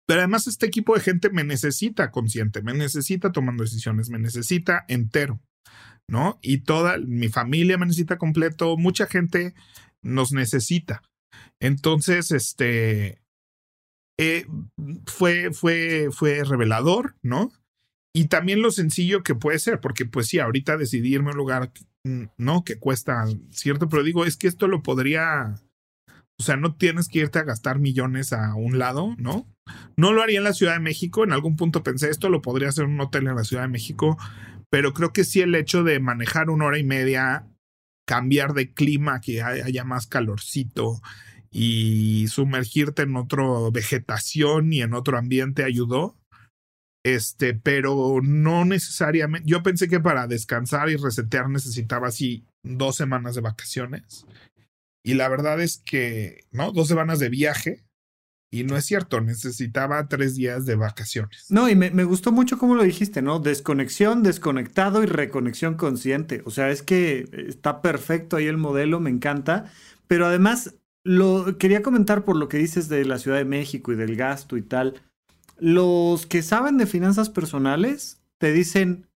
[0.06, 4.84] Pero además este equipo de gente me necesita consciente, me necesita tomando decisiones, me necesita
[4.88, 5.40] entero,
[6.08, 6.38] ¿no?
[6.42, 9.54] Y toda mi familia me necesita completo, mucha gente
[10.02, 11.02] nos necesita.
[11.60, 13.19] Entonces, este,
[14.22, 14.46] eh,
[15.06, 17.50] fue, fue, fue revelador, ¿no?
[18.14, 21.38] Y también lo sencillo que puede ser, porque pues sí, ahorita decidí irme a un
[21.38, 21.72] lugar,
[22.36, 22.62] ¿no?
[22.62, 25.54] Que cuesta cierto, pero digo, es que esto lo podría,
[26.38, 29.46] o sea, no tienes que irte a gastar millones a un lado, ¿no?
[29.96, 32.68] No lo haría en la Ciudad de México, en algún punto pensé, esto lo podría
[32.68, 34.18] hacer un hotel en la Ciudad de México,
[34.68, 37.46] pero creo que sí el hecho de manejar una hora y media,
[38.06, 41.00] cambiar de clima, que haya más calorcito,
[41.52, 46.16] y sumergirte en otra vegetación y en otro ambiente ayudó.
[47.04, 49.48] Este, pero no necesariamente.
[49.48, 54.26] Yo pensé que para descansar y resetear necesitaba así dos semanas de vacaciones.
[55.02, 56.72] Y la verdad es que, ¿no?
[56.72, 57.84] Dos semanas de viaje.
[58.52, 61.46] Y no es cierto, necesitaba tres días de vacaciones.
[61.50, 63.38] No, y me, me gustó mucho como lo dijiste, ¿no?
[63.38, 66.42] Desconexión, desconectado y reconexión consciente.
[66.44, 69.72] O sea, es que está perfecto ahí el modelo, me encanta.
[70.08, 73.96] Pero además lo quería comentar por lo que dices de la Ciudad de México y
[73.96, 75.02] del gasto y tal.
[75.58, 79.06] Los que saben de finanzas personales te dicen,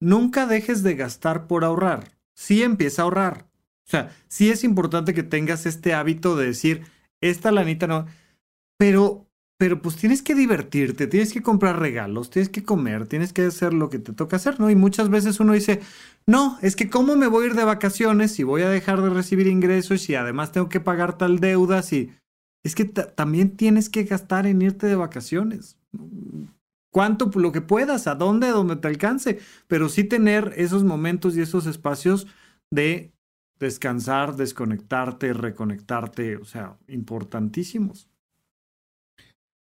[0.00, 2.12] nunca dejes de gastar por ahorrar.
[2.34, 3.46] Sí empieza a ahorrar.
[3.86, 6.82] O sea, sí es importante que tengas este hábito de decir,
[7.20, 8.06] esta lanita no.
[8.78, 9.25] Pero,
[9.58, 13.72] pero pues tienes que divertirte, tienes que comprar regalos, tienes que comer, tienes que hacer
[13.72, 14.68] lo que te toca hacer, ¿no?
[14.70, 15.80] Y muchas veces uno dice,
[16.26, 19.10] no, es que cómo me voy a ir de vacaciones si voy a dejar de
[19.10, 22.12] recibir ingresos y además tengo que pagar tal deuda si...
[22.64, 25.78] Es que también tienes que gastar en irte de vacaciones.
[26.90, 29.38] Cuánto lo que puedas, a dónde, donde te alcance,
[29.68, 32.26] pero sí tener esos momentos y esos espacios
[32.72, 33.12] de
[33.60, 38.08] descansar, desconectarte, reconectarte, o sea, importantísimos.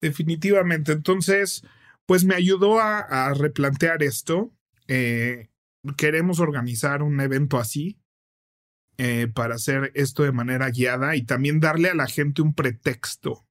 [0.03, 0.93] Definitivamente.
[0.93, 1.65] Entonces,
[2.05, 4.53] pues me ayudó a, replantear esto.
[4.89, 5.49] Eh,
[5.97, 7.99] queremos organizar un evento así
[8.99, 13.47] eh, para hacer esto de manera guiada y también darle a la gente un pretexto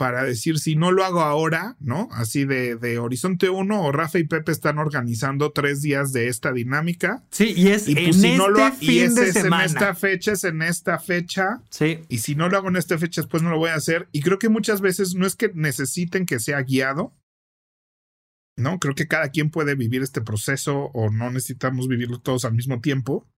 [0.00, 2.08] para decir si no lo hago ahora, ¿no?
[2.12, 6.54] Así de, de Horizonte 1 o Rafa y Pepe están organizando tres días de esta
[6.54, 7.22] dinámica.
[7.30, 10.32] Sí, y es pues en si no lo, fin y de es en esta fecha,
[10.32, 11.60] es en esta fecha.
[11.68, 11.98] Sí.
[12.08, 14.08] Y si no lo hago en esta fecha, después no lo voy a hacer.
[14.10, 17.14] Y creo que muchas veces no es que necesiten que sea guiado,
[18.56, 18.78] ¿no?
[18.78, 22.80] Creo que cada quien puede vivir este proceso o no necesitamos vivirlo todos al mismo
[22.80, 23.28] tiempo.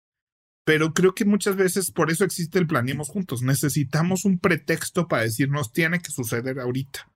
[0.64, 3.42] Pero creo que muchas veces por eso existe el planeemos juntos.
[3.42, 7.10] Necesitamos un pretexto para decirnos tiene que suceder ahorita.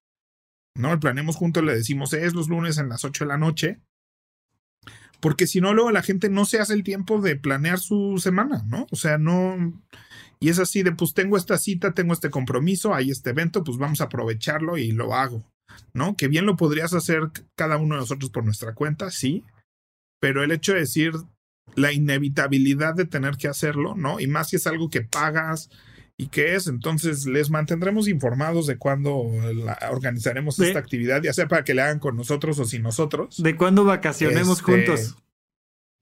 [0.77, 0.93] ¿No?
[0.93, 3.81] El planeemos juntos le decimos es los lunes en las 8 de la noche.
[5.21, 8.63] Porque si no, luego la gente no se hace el tiempo de planear su semana,
[8.67, 8.87] ¿no?
[8.91, 9.83] O sea, no.
[10.39, 13.79] Y es así de, pues tengo esta cita, tengo este compromiso, hay este evento, pues
[13.79, 15.43] vamos a aprovecharlo y lo hago,
[15.95, 16.17] ¿no?
[16.17, 19.45] Que bien lo podrías hacer cada uno de nosotros por nuestra cuenta, sí.
[20.21, 21.13] Pero el hecho de decir,
[21.75, 24.21] la inevitabilidad de tener que hacerlo, ¿no?
[24.21, 25.69] Y más si es algo que pagas
[26.17, 29.15] y que es, entonces les mantendremos informados de cuándo
[29.91, 33.43] organizaremos esta actividad, ya sea para que le hagan con nosotros o sin nosotros.
[33.43, 35.17] De cuándo vacacionemos este, juntos.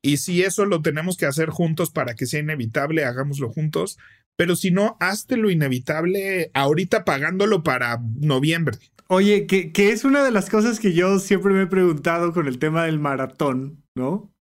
[0.02, 3.98] Y si eso lo tenemos que hacer juntos para que sea inevitable, hagámoslo juntos.
[4.36, 8.78] Pero si no, hazte lo inevitable ahorita pagándolo para noviembre.
[9.08, 12.46] Oye, que, que es una de las cosas que yo siempre me he preguntado con
[12.46, 14.33] el tema del maratón, ¿no?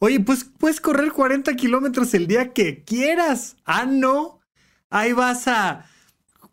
[0.00, 3.56] Oye, pues puedes correr 40 kilómetros el día que quieras.
[3.64, 4.40] Ah, no.
[4.90, 5.86] Ahí vas a.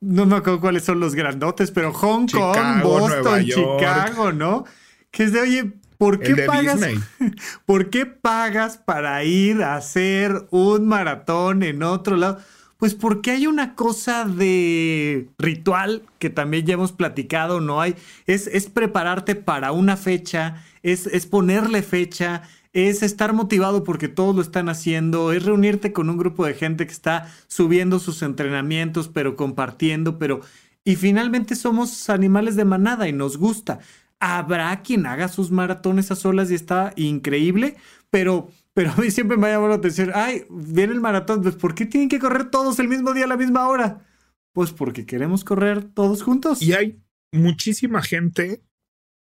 [0.01, 4.65] No me acuerdo cuáles son los grandotes, pero Hong Kong, Boston, Chicago, ¿no?
[5.11, 6.81] Que es de, oye, ¿por qué pagas?
[7.65, 12.39] ¿Por qué pagas para ir a hacer un maratón en otro lado?
[12.77, 17.79] Pues porque hay una cosa de ritual que también ya hemos platicado, ¿no?
[17.79, 17.95] Hay,
[18.27, 22.43] es, es prepararte para una fecha, es, es ponerle fecha,
[22.75, 26.85] es estar motivado porque todos lo están haciendo, es reunirte con un grupo de gente
[26.85, 30.41] que está subiendo sus entrenamientos, pero compartiendo, pero...
[30.83, 33.79] Y finalmente somos animales de manada y nos gusta.
[34.19, 37.77] Habrá quien haga sus maratones a solas y está increíble,
[38.09, 41.55] pero, pero a mí siempre me ha llamado la atención, ay, viene el maratón, pues
[41.55, 44.05] ¿por qué tienen que correr todos el mismo día a la misma hora?
[44.51, 46.61] Pues porque queremos correr todos juntos.
[46.61, 47.01] Y hay
[47.31, 48.61] muchísima gente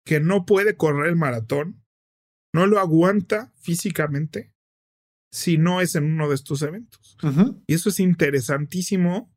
[0.06, 1.85] que no puede correr el maratón
[2.56, 4.54] no lo aguanta físicamente
[5.30, 7.18] si no es en uno de estos eventos.
[7.68, 9.30] Y eso es interesantísimo.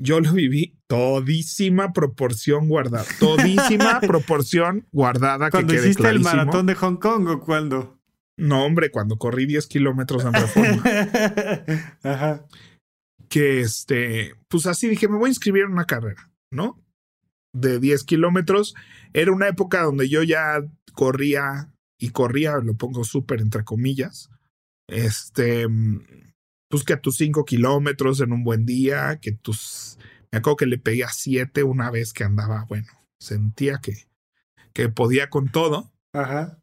[0.00, 3.04] Yo lo viví todísima proporción guardada.
[3.18, 5.50] Todísima proporción guardada.
[5.50, 8.00] ¿Cuando hiciste el maratón de Hong Kong o cuándo?
[8.36, 10.82] No, hombre, cuando corrí 10 kilómetros en reforma.
[12.04, 12.46] Ajá.
[13.28, 16.80] Que este, pues así dije, me voy a inscribir en una carrera, ¿no?
[17.52, 18.74] De 10 kilómetros.
[19.12, 21.71] Era una época donde yo ya corría
[22.02, 24.28] y corría, lo pongo súper entre comillas,
[24.88, 25.68] este,
[26.68, 30.00] pues que a tus cinco kilómetros en un buen día, que tus,
[30.32, 32.88] me acuerdo que le pegué a siete una vez que andaba, bueno,
[33.20, 34.08] sentía que,
[34.72, 35.92] que podía con todo.
[36.12, 36.58] Ajá.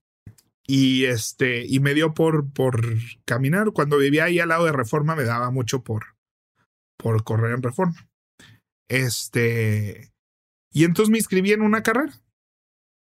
[0.68, 2.84] Y este, y me dio por, por
[3.24, 3.72] caminar.
[3.72, 6.18] Cuando vivía ahí al lado de Reforma, me daba mucho por,
[6.98, 8.10] por correr en Reforma.
[8.90, 10.12] Este,
[10.74, 12.14] y entonces me inscribí en una carrera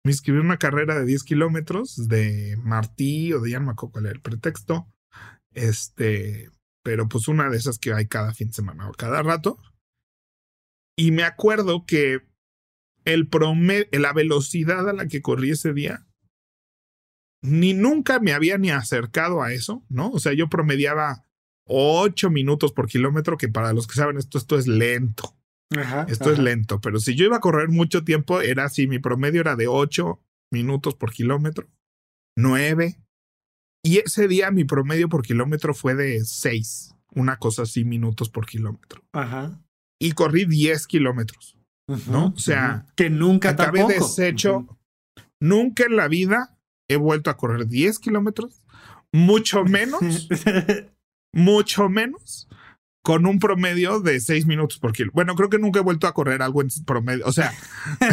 [0.05, 4.15] me inscribí una carrera de 10 kilómetros de Martí o de ya no cuál era
[4.15, 4.89] el pretexto.
[5.53, 6.51] Este,
[6.83, 9.59] pero pues una de esas que hay cada fin de semana o cada rato.
[10.97, 12.21] Y me acuerdo que
[13.05, 16.07] el promedio, la velocidad a la que corrí ese día,
[17.43, 20.11] ni nunca me había ni acercado a eso, ¿no?
[20.11, 21.25] O sea, yo promediaba
[21.65, 25.40] 8 minutos por kilómetro, que para los que saben esto, esto es lento.
[26.09, 29.41] Esto es lento, pero si yo iba a correr mucho tiempo, era así, mi promedio
[29.41, 30.21] era de 8
[30.53, 31.69] minutos por kilómetro,
[32.37, 32.97] 9.
[33.85, 38.47] Y ese día mi promedio por kilómetro fue de 6, una cosa así, minutos por
[38.47, 39.03] kilómetro.
[39.13, 39.63] Ajá.
[40.01, 41.57] Y corrí 10 kilómetros,
[42.09, 42.33] ¿no?
[42.35, 44.67] O sea, que nunca acabé deshecho.
[45.41, 46.59] Nunca en la vida
[46.89, 48.63] he vuelto a correr 10 kilómetros,
[49.13, 50.29] mucho menos,
[51.33, 52.49] mucho menos
[53.03, 55.11] con un promedio de seis minutos por kilo.
[55.15, 57.53] Bueno, creo que nunca he vuelto a correr algo en promedio, o sea,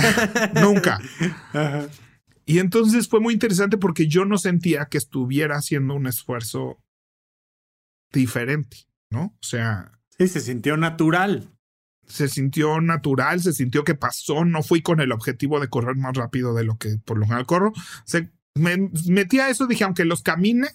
[0.61, 0.99] nunca.
[2.45, 6.81] Y entonces fue muy interesante porque yo no sentía que estuviera haciendo un esfuerzo
[8.11, 9.35] diferente, ¿no?
[9.41, 9.91] O sea...
[10.17, 11.53] Sí, se sintió natural.
[12.07, 16.15] Se sintió natural, se sintió que pasó, no fui con el objetivo de correr más
[16.15, 17.73] rápido de lo que por lo general corro.
[18.05, 18.77] Se, me
[19.09, 20.69] metí a eso, dije, aunque los camine,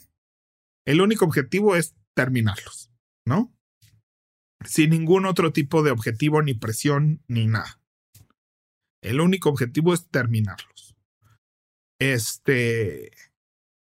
[0.84, 2.90] el único objetivo es terminarlos,
[3.24, 3.50] ¿no?
[4.66, 7.80] Sin ningún otro tipo de objetivo, ni presión, ni nada.
[9.02, 10.96] El único objetivo es terminarlos.
[11.98, 13.10] Este,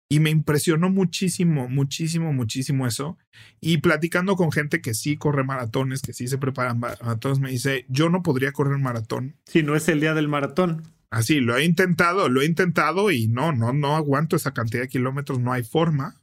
[0.10, 3.18] y me impresionó muchísimo, muchísimo, muchísimo eso.
[3.60, 7.86] Y platicando con gente que sí corre maratones, que sí se preparan maratones, me dice,
[7.90, 9.36] yo no podría correr maratón.
[9.46, 10.84] Si no es el día del maratón.
[11.10, 14.90] Así, lo he intentado, lo he intentado y no, no, no aguanto esa cantidad de
[14.90, 16.22] kilómetros, no hay forma.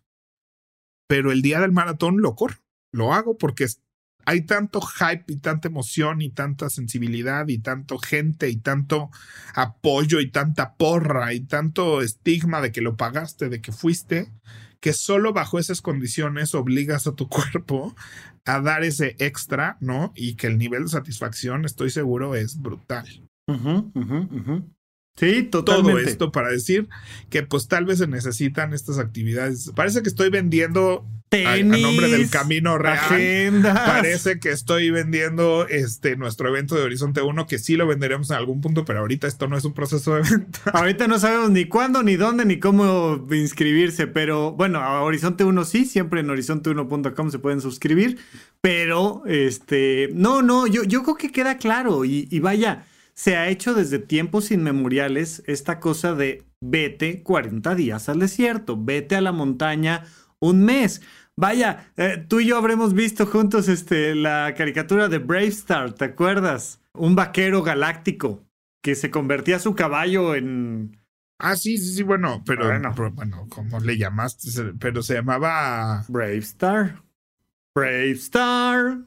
[1.09, 2.59] Pero el día del maratón lo corro,
[2.93, 3.67] lo hago porque
[4.25, 9.11] hay tanto hype y tanta emoción y tanta sensibilidad y tanto gente y tanto
[9.55, 14.33] apoyo y tanta porra y tanto estigma de que lo pagaste, de que fuiste,
[14.81, 17.95] que solo bajo esas condiciones obligas a tu cuerpo
[18.45, 20.13] a dar ese extra, ¿no?
[20.17, 23.07] Y que el nivel de satisfacción, estoy seguro, es brutal.
[25.17, 26.03] Sí, totalmente.
[26.03, 26.89] Todo esto para decir
[27.29, 29.71] que pues tal vez se necesitan estas actividades.
[29.75, 31.07] Parece que estoy vendiendo
[31.47, 33.63] a, nombre del camino real.
[33.63, 38.37] Parece que estoy vendiendo este nuestro evento de Horizonte 1 que sí lo venderemos en
[38.37, 40.61] algún punto, pero ahorita esto no es un proceso de venta.
[40.73, 45.65] Ahorita no sabemos ni cuándo, ni dónde, ni cómo inscribirse, pero bueno, a Horizonte 1
[45.65, 48.19] sí, siempre en horizonte1.com se pueden suscribir,
[48.61, 53.49] pero este, no, no, yo, yo creo que queda claro y, y vaya se ha
[53.49, 59.33] hecho desde tiempos inmemoriales esta cosa de vete 40 días al desierto, vete a la
[59.33, 60.05] montaña
[60.39, 61.03] un mes.
[61.37, 66.05] Vaya, eh, tú y yo habremos visto juntos este, la caricatura de Brave Star, ¿te
[66.05, 66.81] acuerdas?
[66.93, 68.45] Un vaquero galáctico
[68.83, 70.99] que se convertía su caballo en...
[71.39, 74.49] Ah, sí, sí, sí, bueno, pero bueno, bueno ¿cómo le llamaste?
[74.79, 76.05] Pero se llamaba...
[76.09, 77.03] Brave Star.
[77.75, 78.99] Brave Star.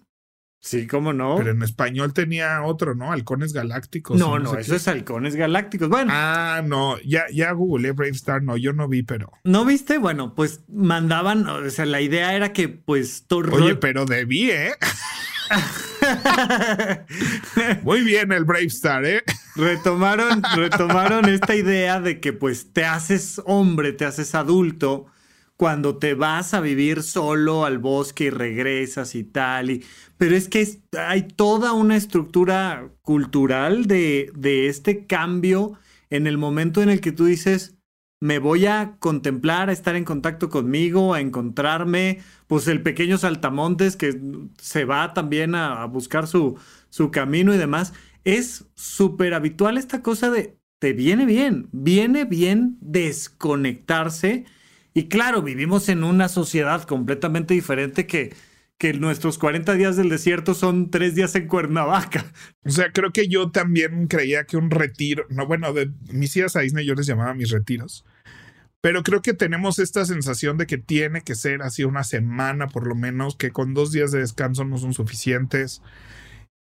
[0.65, 1.35] Sí, cómo no.
[1.37, 3.11] Pero en español tenía otro, ¿no?
[3.11, 4.17] Halcones Galácticos.
[4.17, 5.89] No, no, eso es Halcones Galácticos.
[5.89, 6.11] Bueno.
[6.11, 9.31] Ah, no, ya, ya googleé Brave Star, no, yo no vi, pero.
[9.43, 9.99] ¿No viste?
[9.99, 14.73] Bueno, pues mandaban, o sea, la idea era que, pues, Oye, pero debí, ¿eh?
[17.83, 19.21] Muy bien el Brave Star, ¿eh?
[19.55, 25.05] Retomaron, retomaron esta idea de que, pues, te haces hombre, te haces adulto
[25.57, 29.69] cuando te vas a vivir solo al bosque y regresas y tal.
[29.69, 29.85] Y,
[30.17, 35.73] pero es que hay toda una estructura cultural de, de este cambio
[36.09, 37.75] en el momento en el que tú dices,
[38.21, 43.95] me voy a contemplar, a estar en contacto conmigo, a encontrarme, pues el pequeño saltamontes
[43.95, 44.19] que
[44.57, 46.57] se va también a, buscar su,
[46.89, 47.93] su camino y demás.
[48.23, 54.45] Es súper habitual esta cosa de, te viene bien, viene bien desconectarse
[54.97, 58.33] y claro, vivimos en una sociedad completamente diferente que,
[58.77, 62.25] que nuestros 40 días del desierto son tres días en Cuernavaca.
[62.63, 66.55] O sea, creo que yo también creía que un retiro, no, bueno, de mis días
[66.55, 68.05] a Disney yo les llamaba mis retiros.
[68.79, 72.87] Pero creo que tenemos esta sensación de que tiene que ser así una semana por
[72.87, 75.81] lo menos, que con dos días de descanso no son suficientes.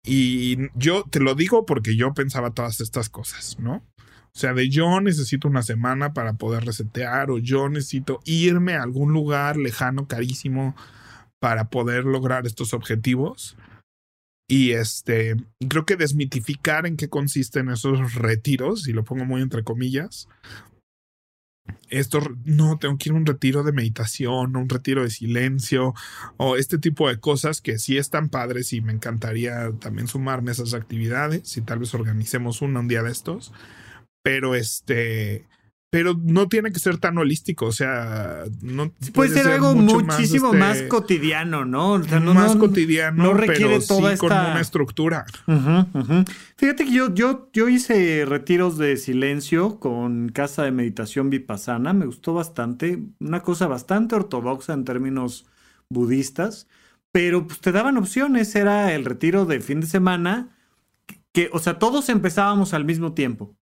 [0.06, 3.84] Y yo te lo digo porque yo pensaba todas estas cosas, ¿no?
[4.34, 8.84] O sea, de yo necesito una semana para poder resetear o yo necesito irme a
[8.84, 10.76] algún lugar lejano, carísimo,
[11.40, 13.58] para poder lograr estos objetivos.
[14.48, 15.36] Y este,
[15.68, 20.28] creo que desmitificar en qué consisten esos retiros, y lo pongo muy entre comillas.
[21.90, 25.94] Esto, no, tengo que ir a un retiro de meditación, un retiro de silencio,
[26.38, 30.54] o este tipo de cosas que sí están padres y me encantaría también sumarme a
[30.54, 33.54] esas actividades y tal vez organicemos una un día de estos
[34.24, 35.45] pero este
[35.91, 40.78] pero no tiene que ser tan holístico, o sea, no puede, ser, algo muchísimo más,
[40.78, 41.91] este, cotidiano, ¿no?
[41.91, 45.26] O sea, no más cotidiano, no requiere pero toda sí con una estructura.
[46.55, 52.05] Fíjate que yo, yo, yo hice retiros de silencio con casa de meditación vipassana, me
[52.05, 55.45] gustó bastante, una cosa bastante ortodoxa en términos
[55.89, 56.69] budistas,
[57.11, 60.55] pero pues te daban opciones, era el retiro de fin de semana,
[61.34, 63.57] que, o sea, todos empezábamos al mismo tiempo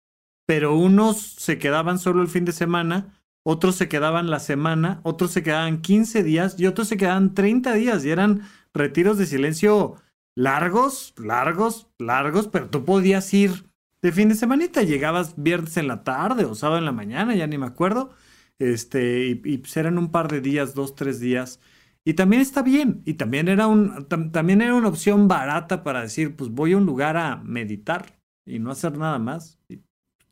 [0.47, 5.33] pero unos se quedaban solo el fin de semana, otros se quedaban la semana, otros
[5.33, 8.43] se quedaban 15 días y otros se quedaban 30 días y eran
[8.73, 9.97] retiros de silencio
[10.37, 13.65] largos, largos, largos, pero tú podías ir
[14.03, 17.47] de fin de semanita, llegabas viernes en la tarde o sábado en la mañana, ya
[17.47, 18.11] ni me acuerdo,
[18.59, 21.61] este, y, y pues eran un par de días, dos, tres días.
[22.05, 26.37] Y también está bien, y también era, un, también era una opción barata para decir,
[26.37, 29.59] pues voy a un lugar a meditar y no hacer nada más.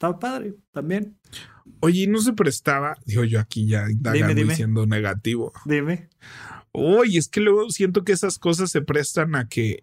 [0.02, 1.16] Estaba padre también.
[1.78, 2.98] Oye, ¿no se prestaba?
[3.06, 5.52] Digo yo aquí ya dime, siendo negativo.
[5.64, 6.08] Dime.
[6.72, 9.80] Oye, es que luego siento que esas cosas se prestan a que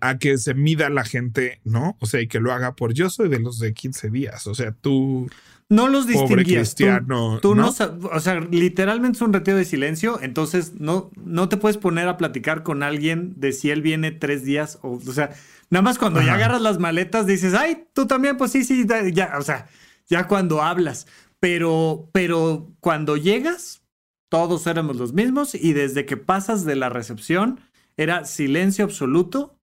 [0.00, 1.98] a que se mida la gente, ¿no?
[2.00, 4.46] O sea, y que lo haga por yo soy de los de 15 días.
[4.46, 5.28] O sea, tú
[5.68, 6.74] no los distinguías.
[6.74, 7.68] Cristiano, tú, ¿no?
[7.68, 12.16] o sea, literalmente es un retiro de silencio, entonces no, no te puedes poner a
[12.16, 15.34] platicar con alguien de si él viene tres días o, o sea,
[15.72, 19.38] Nada más cuando ya agarras las maletas dices, ay, tú también, pues sí, sí, ya,
[19.38, 19.68] o sea,
[20.06, 21.06] ya cuando hablas.
[21.40, 23.82] Pero, pero cuando llegas,
[24.28, 27.58] todos éramos los mismos y desde que pasas de la recepción
[27.96, 29.56] era silencio absoluto.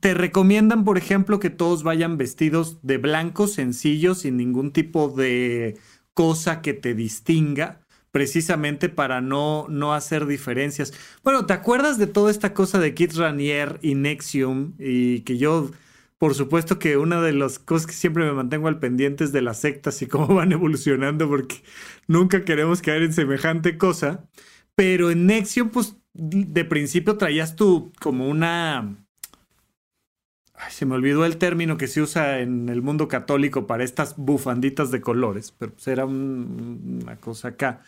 [0.00, 5.78] Te recomiendan, por ejemplo, que todos vayan vestidos de blanco, sencillo, sin ningún tipo de
[6.14, 7.79] cosa que te distinga,
[8.10, 10.92] precisamente para no, no hacer diferencias.
[11.22, 14.74] Bueno, ¿te acuerdas de toda esta cosa de Kit Ranier y Nexium?
[14.78, 15.70] Y que yo,
[16.18, 19.42] por supuesto que una de las cosas que siempre me mantengo al pendiente es de
[19.42, 21.62] las sectas y cómo van evolucionando, porque
[22.06, 24.28] nunca queremos caer en semejante cosa.
[24.74, 28.96] Pero en Nexium, pues de principio traías tú como una...
[30.68, 34.90] Se me olvidó el término que se usa en el mundo católico para estas bufanditas
[34.90, 37.82] de colores, pero pues era un- una cosa acá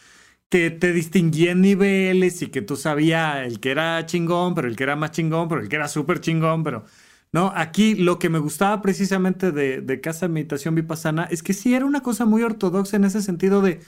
[0.51, 4.77] que te distinguía en niveles y que tú sabías el que era chingón, pero el
[4.77, 6.85] que era más chingón, pero el que era súper chingón, pero
[7.33, 11.55] no, aquí lo que me gustaba precisamente de, de Casa de Meditación Vipassana es que
[11.55, 13.81] sí era una cosa muy ortodoxa en ese sentido de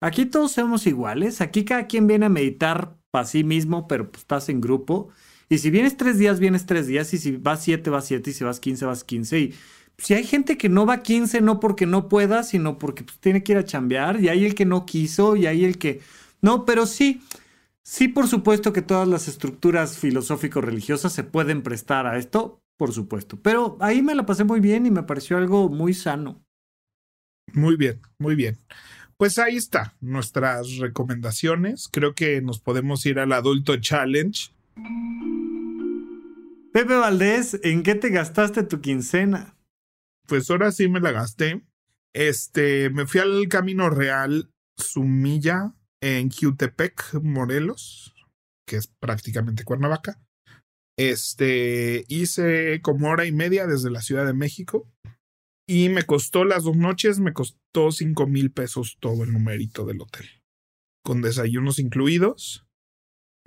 [0.00, 4.22] aquí todos somos iguales, aquí cada quien viene a meditar para sí mismo, pero pues
[4.22, 5.10] estás en grupo.
[5.48, 8.32] Y si vienes tres días, vienes tres días, y si vas siete, vas siete, y
[8.34, 9.38] si vas quince, vas quince.
[9.38, 9.54] Y
[9.98, 13.42] si hay gente que no va 15 no porque no pueda, sino porque pues, tiene
[13.42, 16.00] que ir a chambear, y hay el que no quiso, y hay el que...
[16.40, 17.20] No, pero sí,
[17.82, 23.40] sí, por supuesto que todas las estructuras filosófico-religiosas se pueden prestar a esto, por supuesto.
[23.42, 26.44] Pero ahí me la pasé muy bien y me pareció algo muy sano.
[27.52, 28.56] Muy bien, muy bien.
[29.16, 31.88] Pues ahí está nuestras recomendaciones.
[31.90, 34.52] Creo que nos podemos ir al adulto challenge.
[36.72, 39.56] Pepe Valdés, ¿en qué te gastaste tu quincena?
[40.26, 41.66] Pues ahora sí me la gasté.
[42.12, 48.14] Este, me fui al Camino Real Sumilla en Jutepec, Morelos,
[48.66, 50.20] que es prácticamente Cuernavaca.
[50.96, 54.88] Este, hice como hora y media desde la Ciudad de México
[55.66, 60.00] y me costó las dos noches, me costó cinco mil pesos todo el numerito del
[60.00, 60.26] hotel,
[61.04, 62.67] con desayunos incluidos.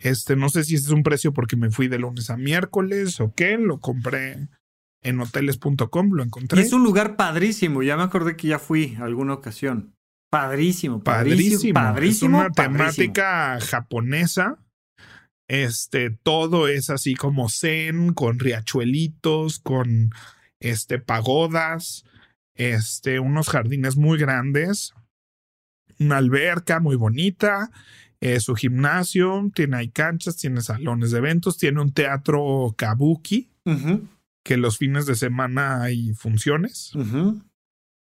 [0.03, 3.19] Este, no sé si ese es un precio porque me fui de lunes a miércoles
[3.19, 4.47] o qué, lo compré
[5.03, 6.61] en hoteles.com, lo Y encontré.
[6.61, 9.93] es un lugar padrísimo, ya me acordé que ya fui alguna ocasión.
[10.31, 11.73] Padrísimo, padrísimo, Padrísimo.
[11.73, 12.37] padrísimo.
[12.39, 12.77] es una padrísimo.
[13.13, 14.57] temática japonesa.
[15.47, 20.11] Este, todo es así como zen, con riachuelitos, con
[20.61, 22.05] este, pagodas,
[22.55, 24.93] este, unos jardines muy grandes,
[25.99, 27.69] una alberca muy bonita,
[28.21, 33.49] eh, su gimnasio, tiene ahí canchas, tiene salones de eventos, tiene un teatro kabuki,
[34.43, 36.93] que los fines de semana hay funciones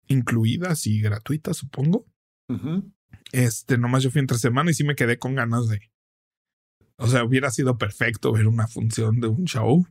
[0.08, 2.06] incluidas y gratuitas, supongo.
[2.48, 2.92] ujú.
[3.32, 5.80] Este, nomás yo fui entre semana y sí me quedé con ganas de.
[6.98, 9.86] O sea, hubiera sido perfecto ver una función de un show,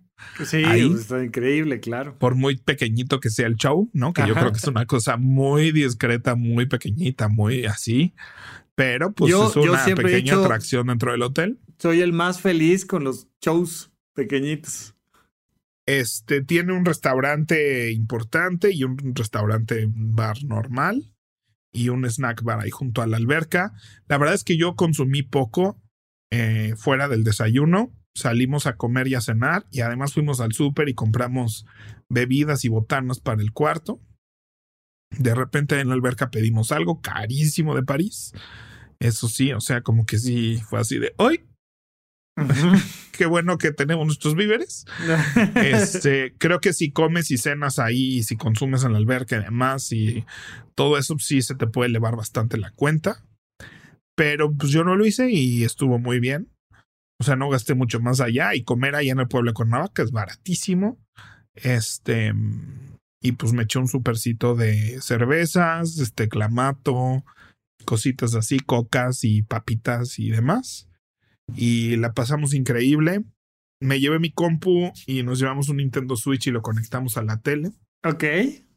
[0.46, 0.88] Sí, Ahí.
[0.90, 2.18] pues, está increíble, claro.
[2.18, 4.14] por muy pequeñito que sea el show, ¿no?
[4.14, 8.14] Que yo creo que es una cosa muy discreta, muy pequeñita, muy así.
[8.76, 11.60] Pero pues Yo- es una pequeña dicho- atracción dentro del hotel.
[11.80, 14.96] Soy el más feliz con los shows pequeñitos.
[15.86, 21.14] Este tiene un restaurante importante y un restaurante bar normal
[21.72, 23.74] y un snack bar ahí junto a la alberca.
[24.08, 25.80] La verdad es que yo consumí poco
[26.36, 27.94] eh, fuera del desayuno.
[28.14, 31.66] Salimos a comer y a cenar y además fuimos al súper y compramos
[32.10, 34.02] bebidas y botanas para el cuarto.
[35.12, 38.34] De repente en la alberca pedimos algo carísimo de París.
[39.00, 41.46] Eso sí, o sea, como que sí fue así de hoy.
[43.14, 44.86] Qué bueno que tenemos nuestros víveres.
[45.56, 49.44] Este, creo que si comes y cenas ahí, y si consumes en la alberca y
[49.44, 50.26] demás, y
[50.76, 53.24] todo eso sí se te puede elevar bastante la cuenta.
[54.16, 56.50] Pero pues yo no lo hice y estuvo muy bien.
[57.20, 60.04] O sea, no gasté mucho más allá y comer allá en el pueblo de Cuernavaca
[60.04, 60.98] es baratísimo.
[61.56, 62.34] Este,
[63.22, 67.24] y pues me eché un supercito de cervezas, este clamato,
[67.86, 70.90] cositas así, cocas y papitas y demás.
[71.56, 73.24] Y la pasamos increíble
[73.80, 77.40] me llevé mi compu y nos llevamos un Nintendo Switch y lo conectamos a la
[77.42, 77.72] tele.
[78.04, 78.24] ok,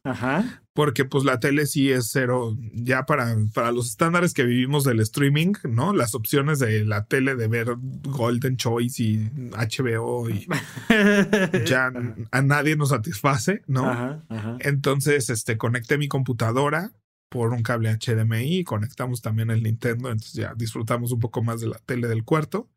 [0.05, 0.63] ajá.
[0.79, 5.01] Porque pues la tele sí es cero, ya para, para los estándares que vivimos del
[5.01, 5.93] streaming, ¿no?
[5.93, 7.75] Las opciones de la tele de ver
[8.05, 10.47] Golden Choice y HBO y
[11.67, 11.91] ya
[12.31, 13.91] a nadie nos satisface, ¿no?
[13.91, 14.57] Ajá, ajá.
[14.61, 16.93] Entonces, este, conecté mi computadora
[17.29, 21.61] por un cable HDMI y conectamos también el Nintendo, entonces ya disfrutamos un poco más
[21.61, 22.71] de la tele del cuarto,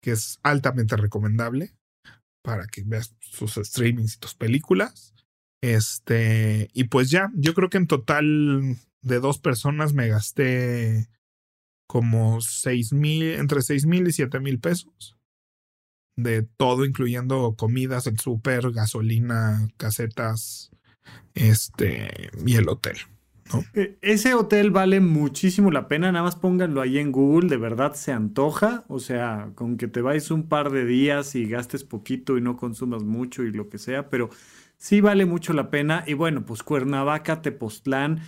[0.00, 1.74] que es altamente recomendable
[2.42, 5.14] para que veas sus streamings y tus películas.
[5.62, 11.08] Este, y pues ya, yo creo que en total de dos personas me gasté
[11.86, 15.16] como seis mil, entre seis mil y siete mil pesos
[16.16, 20.70] de todo, incluyendo comidas, el súper, gasolina, casetas,
[21.34, 22.96] este, y el hotel.
[23.74, 27.94] E, ese hotel vale muchísimo la pena, nada más pónganlo ahí en Google, de verdad
[27.94, 32.38] se antoja, o sea, con que te vayas un par de días y gastes poquito
[32.38, 34.30] y no consumas mucho y lo que sea, pero
[34.80, 36.02] sí vale mucho la pena.
[36.06, 38.22] Y bueno, pues Cuernavaca, Tepoztlán,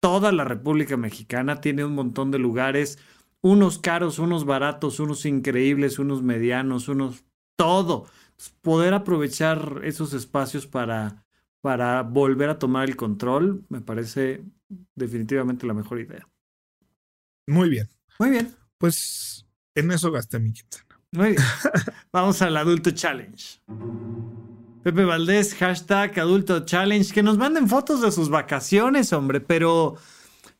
[0.00, 2.98] toda la República Mexicana tiene un montón de lugares,
[3.40, 7.24] unos caros, unos baratos, unos increíbles, unos medianos, unos
[7.56, 8.06] todo.
[8.62, 11.26] Poder aprovechar esos espacios para
[11.60, 14.42] para volver a tomar el control, me parece
[14.94, 16.26] definitivamente la mejor idea.
[17.46, 17.88] Muy bien.
[18.18, 18.54] Muy bien.
[18.78, 21.00] Pues en eso gasté mi quincena.
[21.12, 21.42] Muy bien.
[22.12, 23.60] Vamos al adulto challenge.
[24.82, 29.96] Pepe Valdés, hashtag adulto challenge, que nos manden fotos de sus vacaciones, hombre, pero,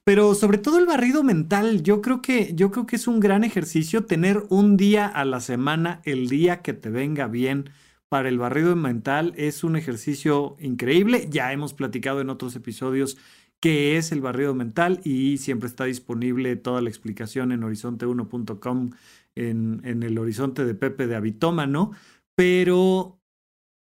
[0.05, 3.45] pero sobre todo el barrido mental, yo creo que, yo creo que es un gran
[3.45, 7.71] ejercicio tener un día a la semana, el día que te venga bien
[8.11, 11.29] para el barrido mental es un ejercicio increíble.
[11.31, 13.17] Ya hemos platicado en otros episodios
[13.59, 18.91] qué es el barrido mental y siempre está disponible toda la explicación en horizonte1.com
[19.37, 21.93] en, en el horizonte de Pepe de Habitómano.
[22.35, 23.20] Pero,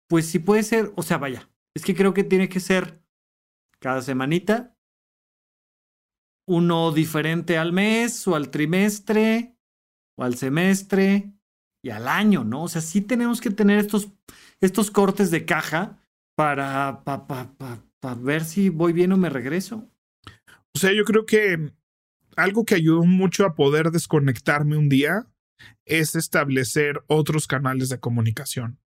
[0.07, 3.01] pues sí puede ser, o sea, vaya, es que creo que tiene que ser
[3.79, 4.75] cada semanita,
[6.47, 9.55] uno diferente al mes o al trimestre
[10.17, 11.33] o al semestre
[11.83, 12.63] y al año, ¿no?
[12.63, 14.09] O sea, sí tenemos que tener estos,
[14.61, 15.99] estos cortes de caja
[16.35, 19.89] para, para, ver si voy bien o me regreso.
[20.75, 21.71] O sea, yo creo que
[22.35, 25.27] algo que ayudó mucho a poder desconectarme un día
[25.85, 28.79] es establecer otros canales de comunicación.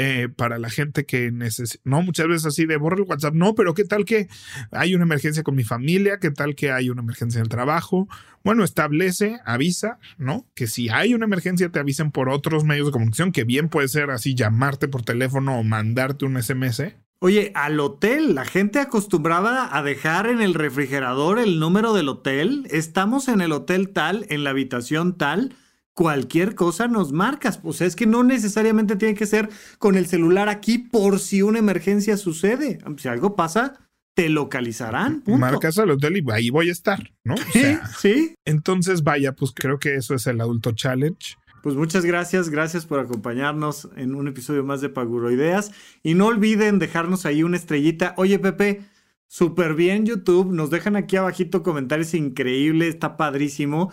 [0.00, 3.56] Eh, para la gente que necesita, no muchas veces así de borra el WhatsApp, no,
[3.56, 4.28] pero qué tal que
[4.70, 8.06] hay una emergencia con mi familia, qué tal que hay una emergencia en el trabajo.
[8.44, 10.46] Bueno, establece, avisa, ¿no?
[10.54, 13.88] Que si hay una emergencia te avisen por otros medios de comunicación, que bien puede
[13.88, 16.94] ser así llamarte por teléfono o mandarte un SMS.
[17.18, 22.68] Oye, al hotel, la gente acostumbraba a dejar en el refrigerador el número del hotel.
[22.70, 25.56] Estamos en el hotel tal, en la habitación tal
[25.98, 27.58] cualquier cosa nos marcas.
[27.64, 29.48] O sea, es que no necesariamente tiene que ser
[29.80, 32.78] con el celular aquí por si una emergencia sucede.
[32.98, 33.80] Si algo pasa,
[34.14, 35.24] te localizarán.
[35.26, 37.34] Marcas al hotel y ahí voy a estar, ¿no?
[37.52, 38.34] sí, sí.
[38.44, 41.34] Entonces, vaya, pues creo que eso es el adulto challenge.
[41.64, 45.72] Pues muchas gracias, gracias por acompañarnos en un episodio más de Paguroideas.
[46.04, 48.14] Y no olviden dejarnos ahí una estrellita.
[48.18, 48.82] Oye, Pepe,
[49.26, 50.52] súper bien YouTube.
[50.52, 53.90] Nos dejan aquí abajito comentarios increíbles, está padrísimo.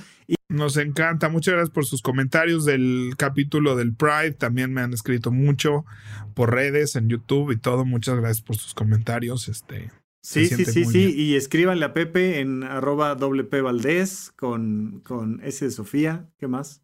[0.47, 1.29] Nos encanta.
[1.29, 4.33] Muchas gracias por sus comentarios del capítulo del Pride.
[4.33, 5.85] También me han escrito mucho
[6.33, 7.83] por redes, en YouTube y todo.
[7.85, 9.47] Muchas gracias por sus comentarios.
[9.47, 9.91] Este,
[10.21, 11.15] sí, sí, sí, sí.
[11.15, 16.29] Y escríbanle a Pepe en arroba WP Valdés con, con S de Sofía.
[16.37, 16.81] ¿Qué más?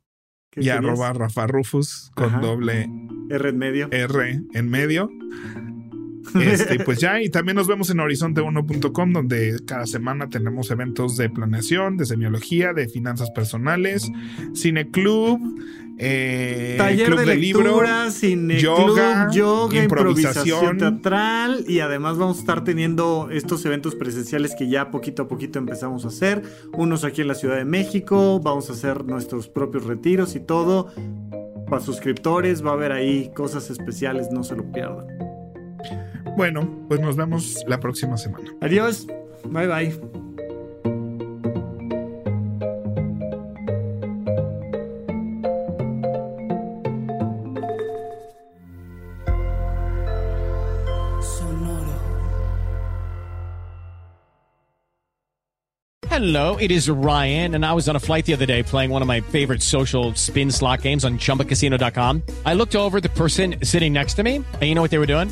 [0.55, 2.89] y arroba Rafa Rufus con doble
[3.29, 3.87] R en medio.
[3.91, 5.09] R en medio.
[6.35, 11.29] Este, pues ya, y también nos vemos en horizonte1.com, donde cada semana tenemos eventos de
[11.29, 14.09] planeación, de semiología, de finanzas personales,
[14.53, 15.39] cine club,
[15.97, 20.77] eh, taller club de, lectura, cine yoga, yoga, improvisación.
[20.77, 25.59] teatral y además vamos a estar teniendo estos eventos presenciales que ya poquito a poquito
[25.59, 26.41] empezamos a hacer,
[26.73, 30.91] unos aquí en la Ciudad de México, vamos a hacer nuestros propios retiros y todo.
[31.69, 35.05] Para suscriptores va a haber ahí cosas especiales, no se lo pierdan.
[36.35, 38.51] Bueno, pues nos vemos la próxima semana.
[38.61, 39.07] Adiós.
[39.45, 40.21] Bye bye.
[56.21, 59.01] Hello, it is Ryan, and I was on a flight the other day playing one
[59.01, 62.21] of my favorite social spin slot games on chumbacasino.com.
[62.45, 65.07] I looked over the person sitting next to me, and you know what they were
[65.07, 65.31] doing?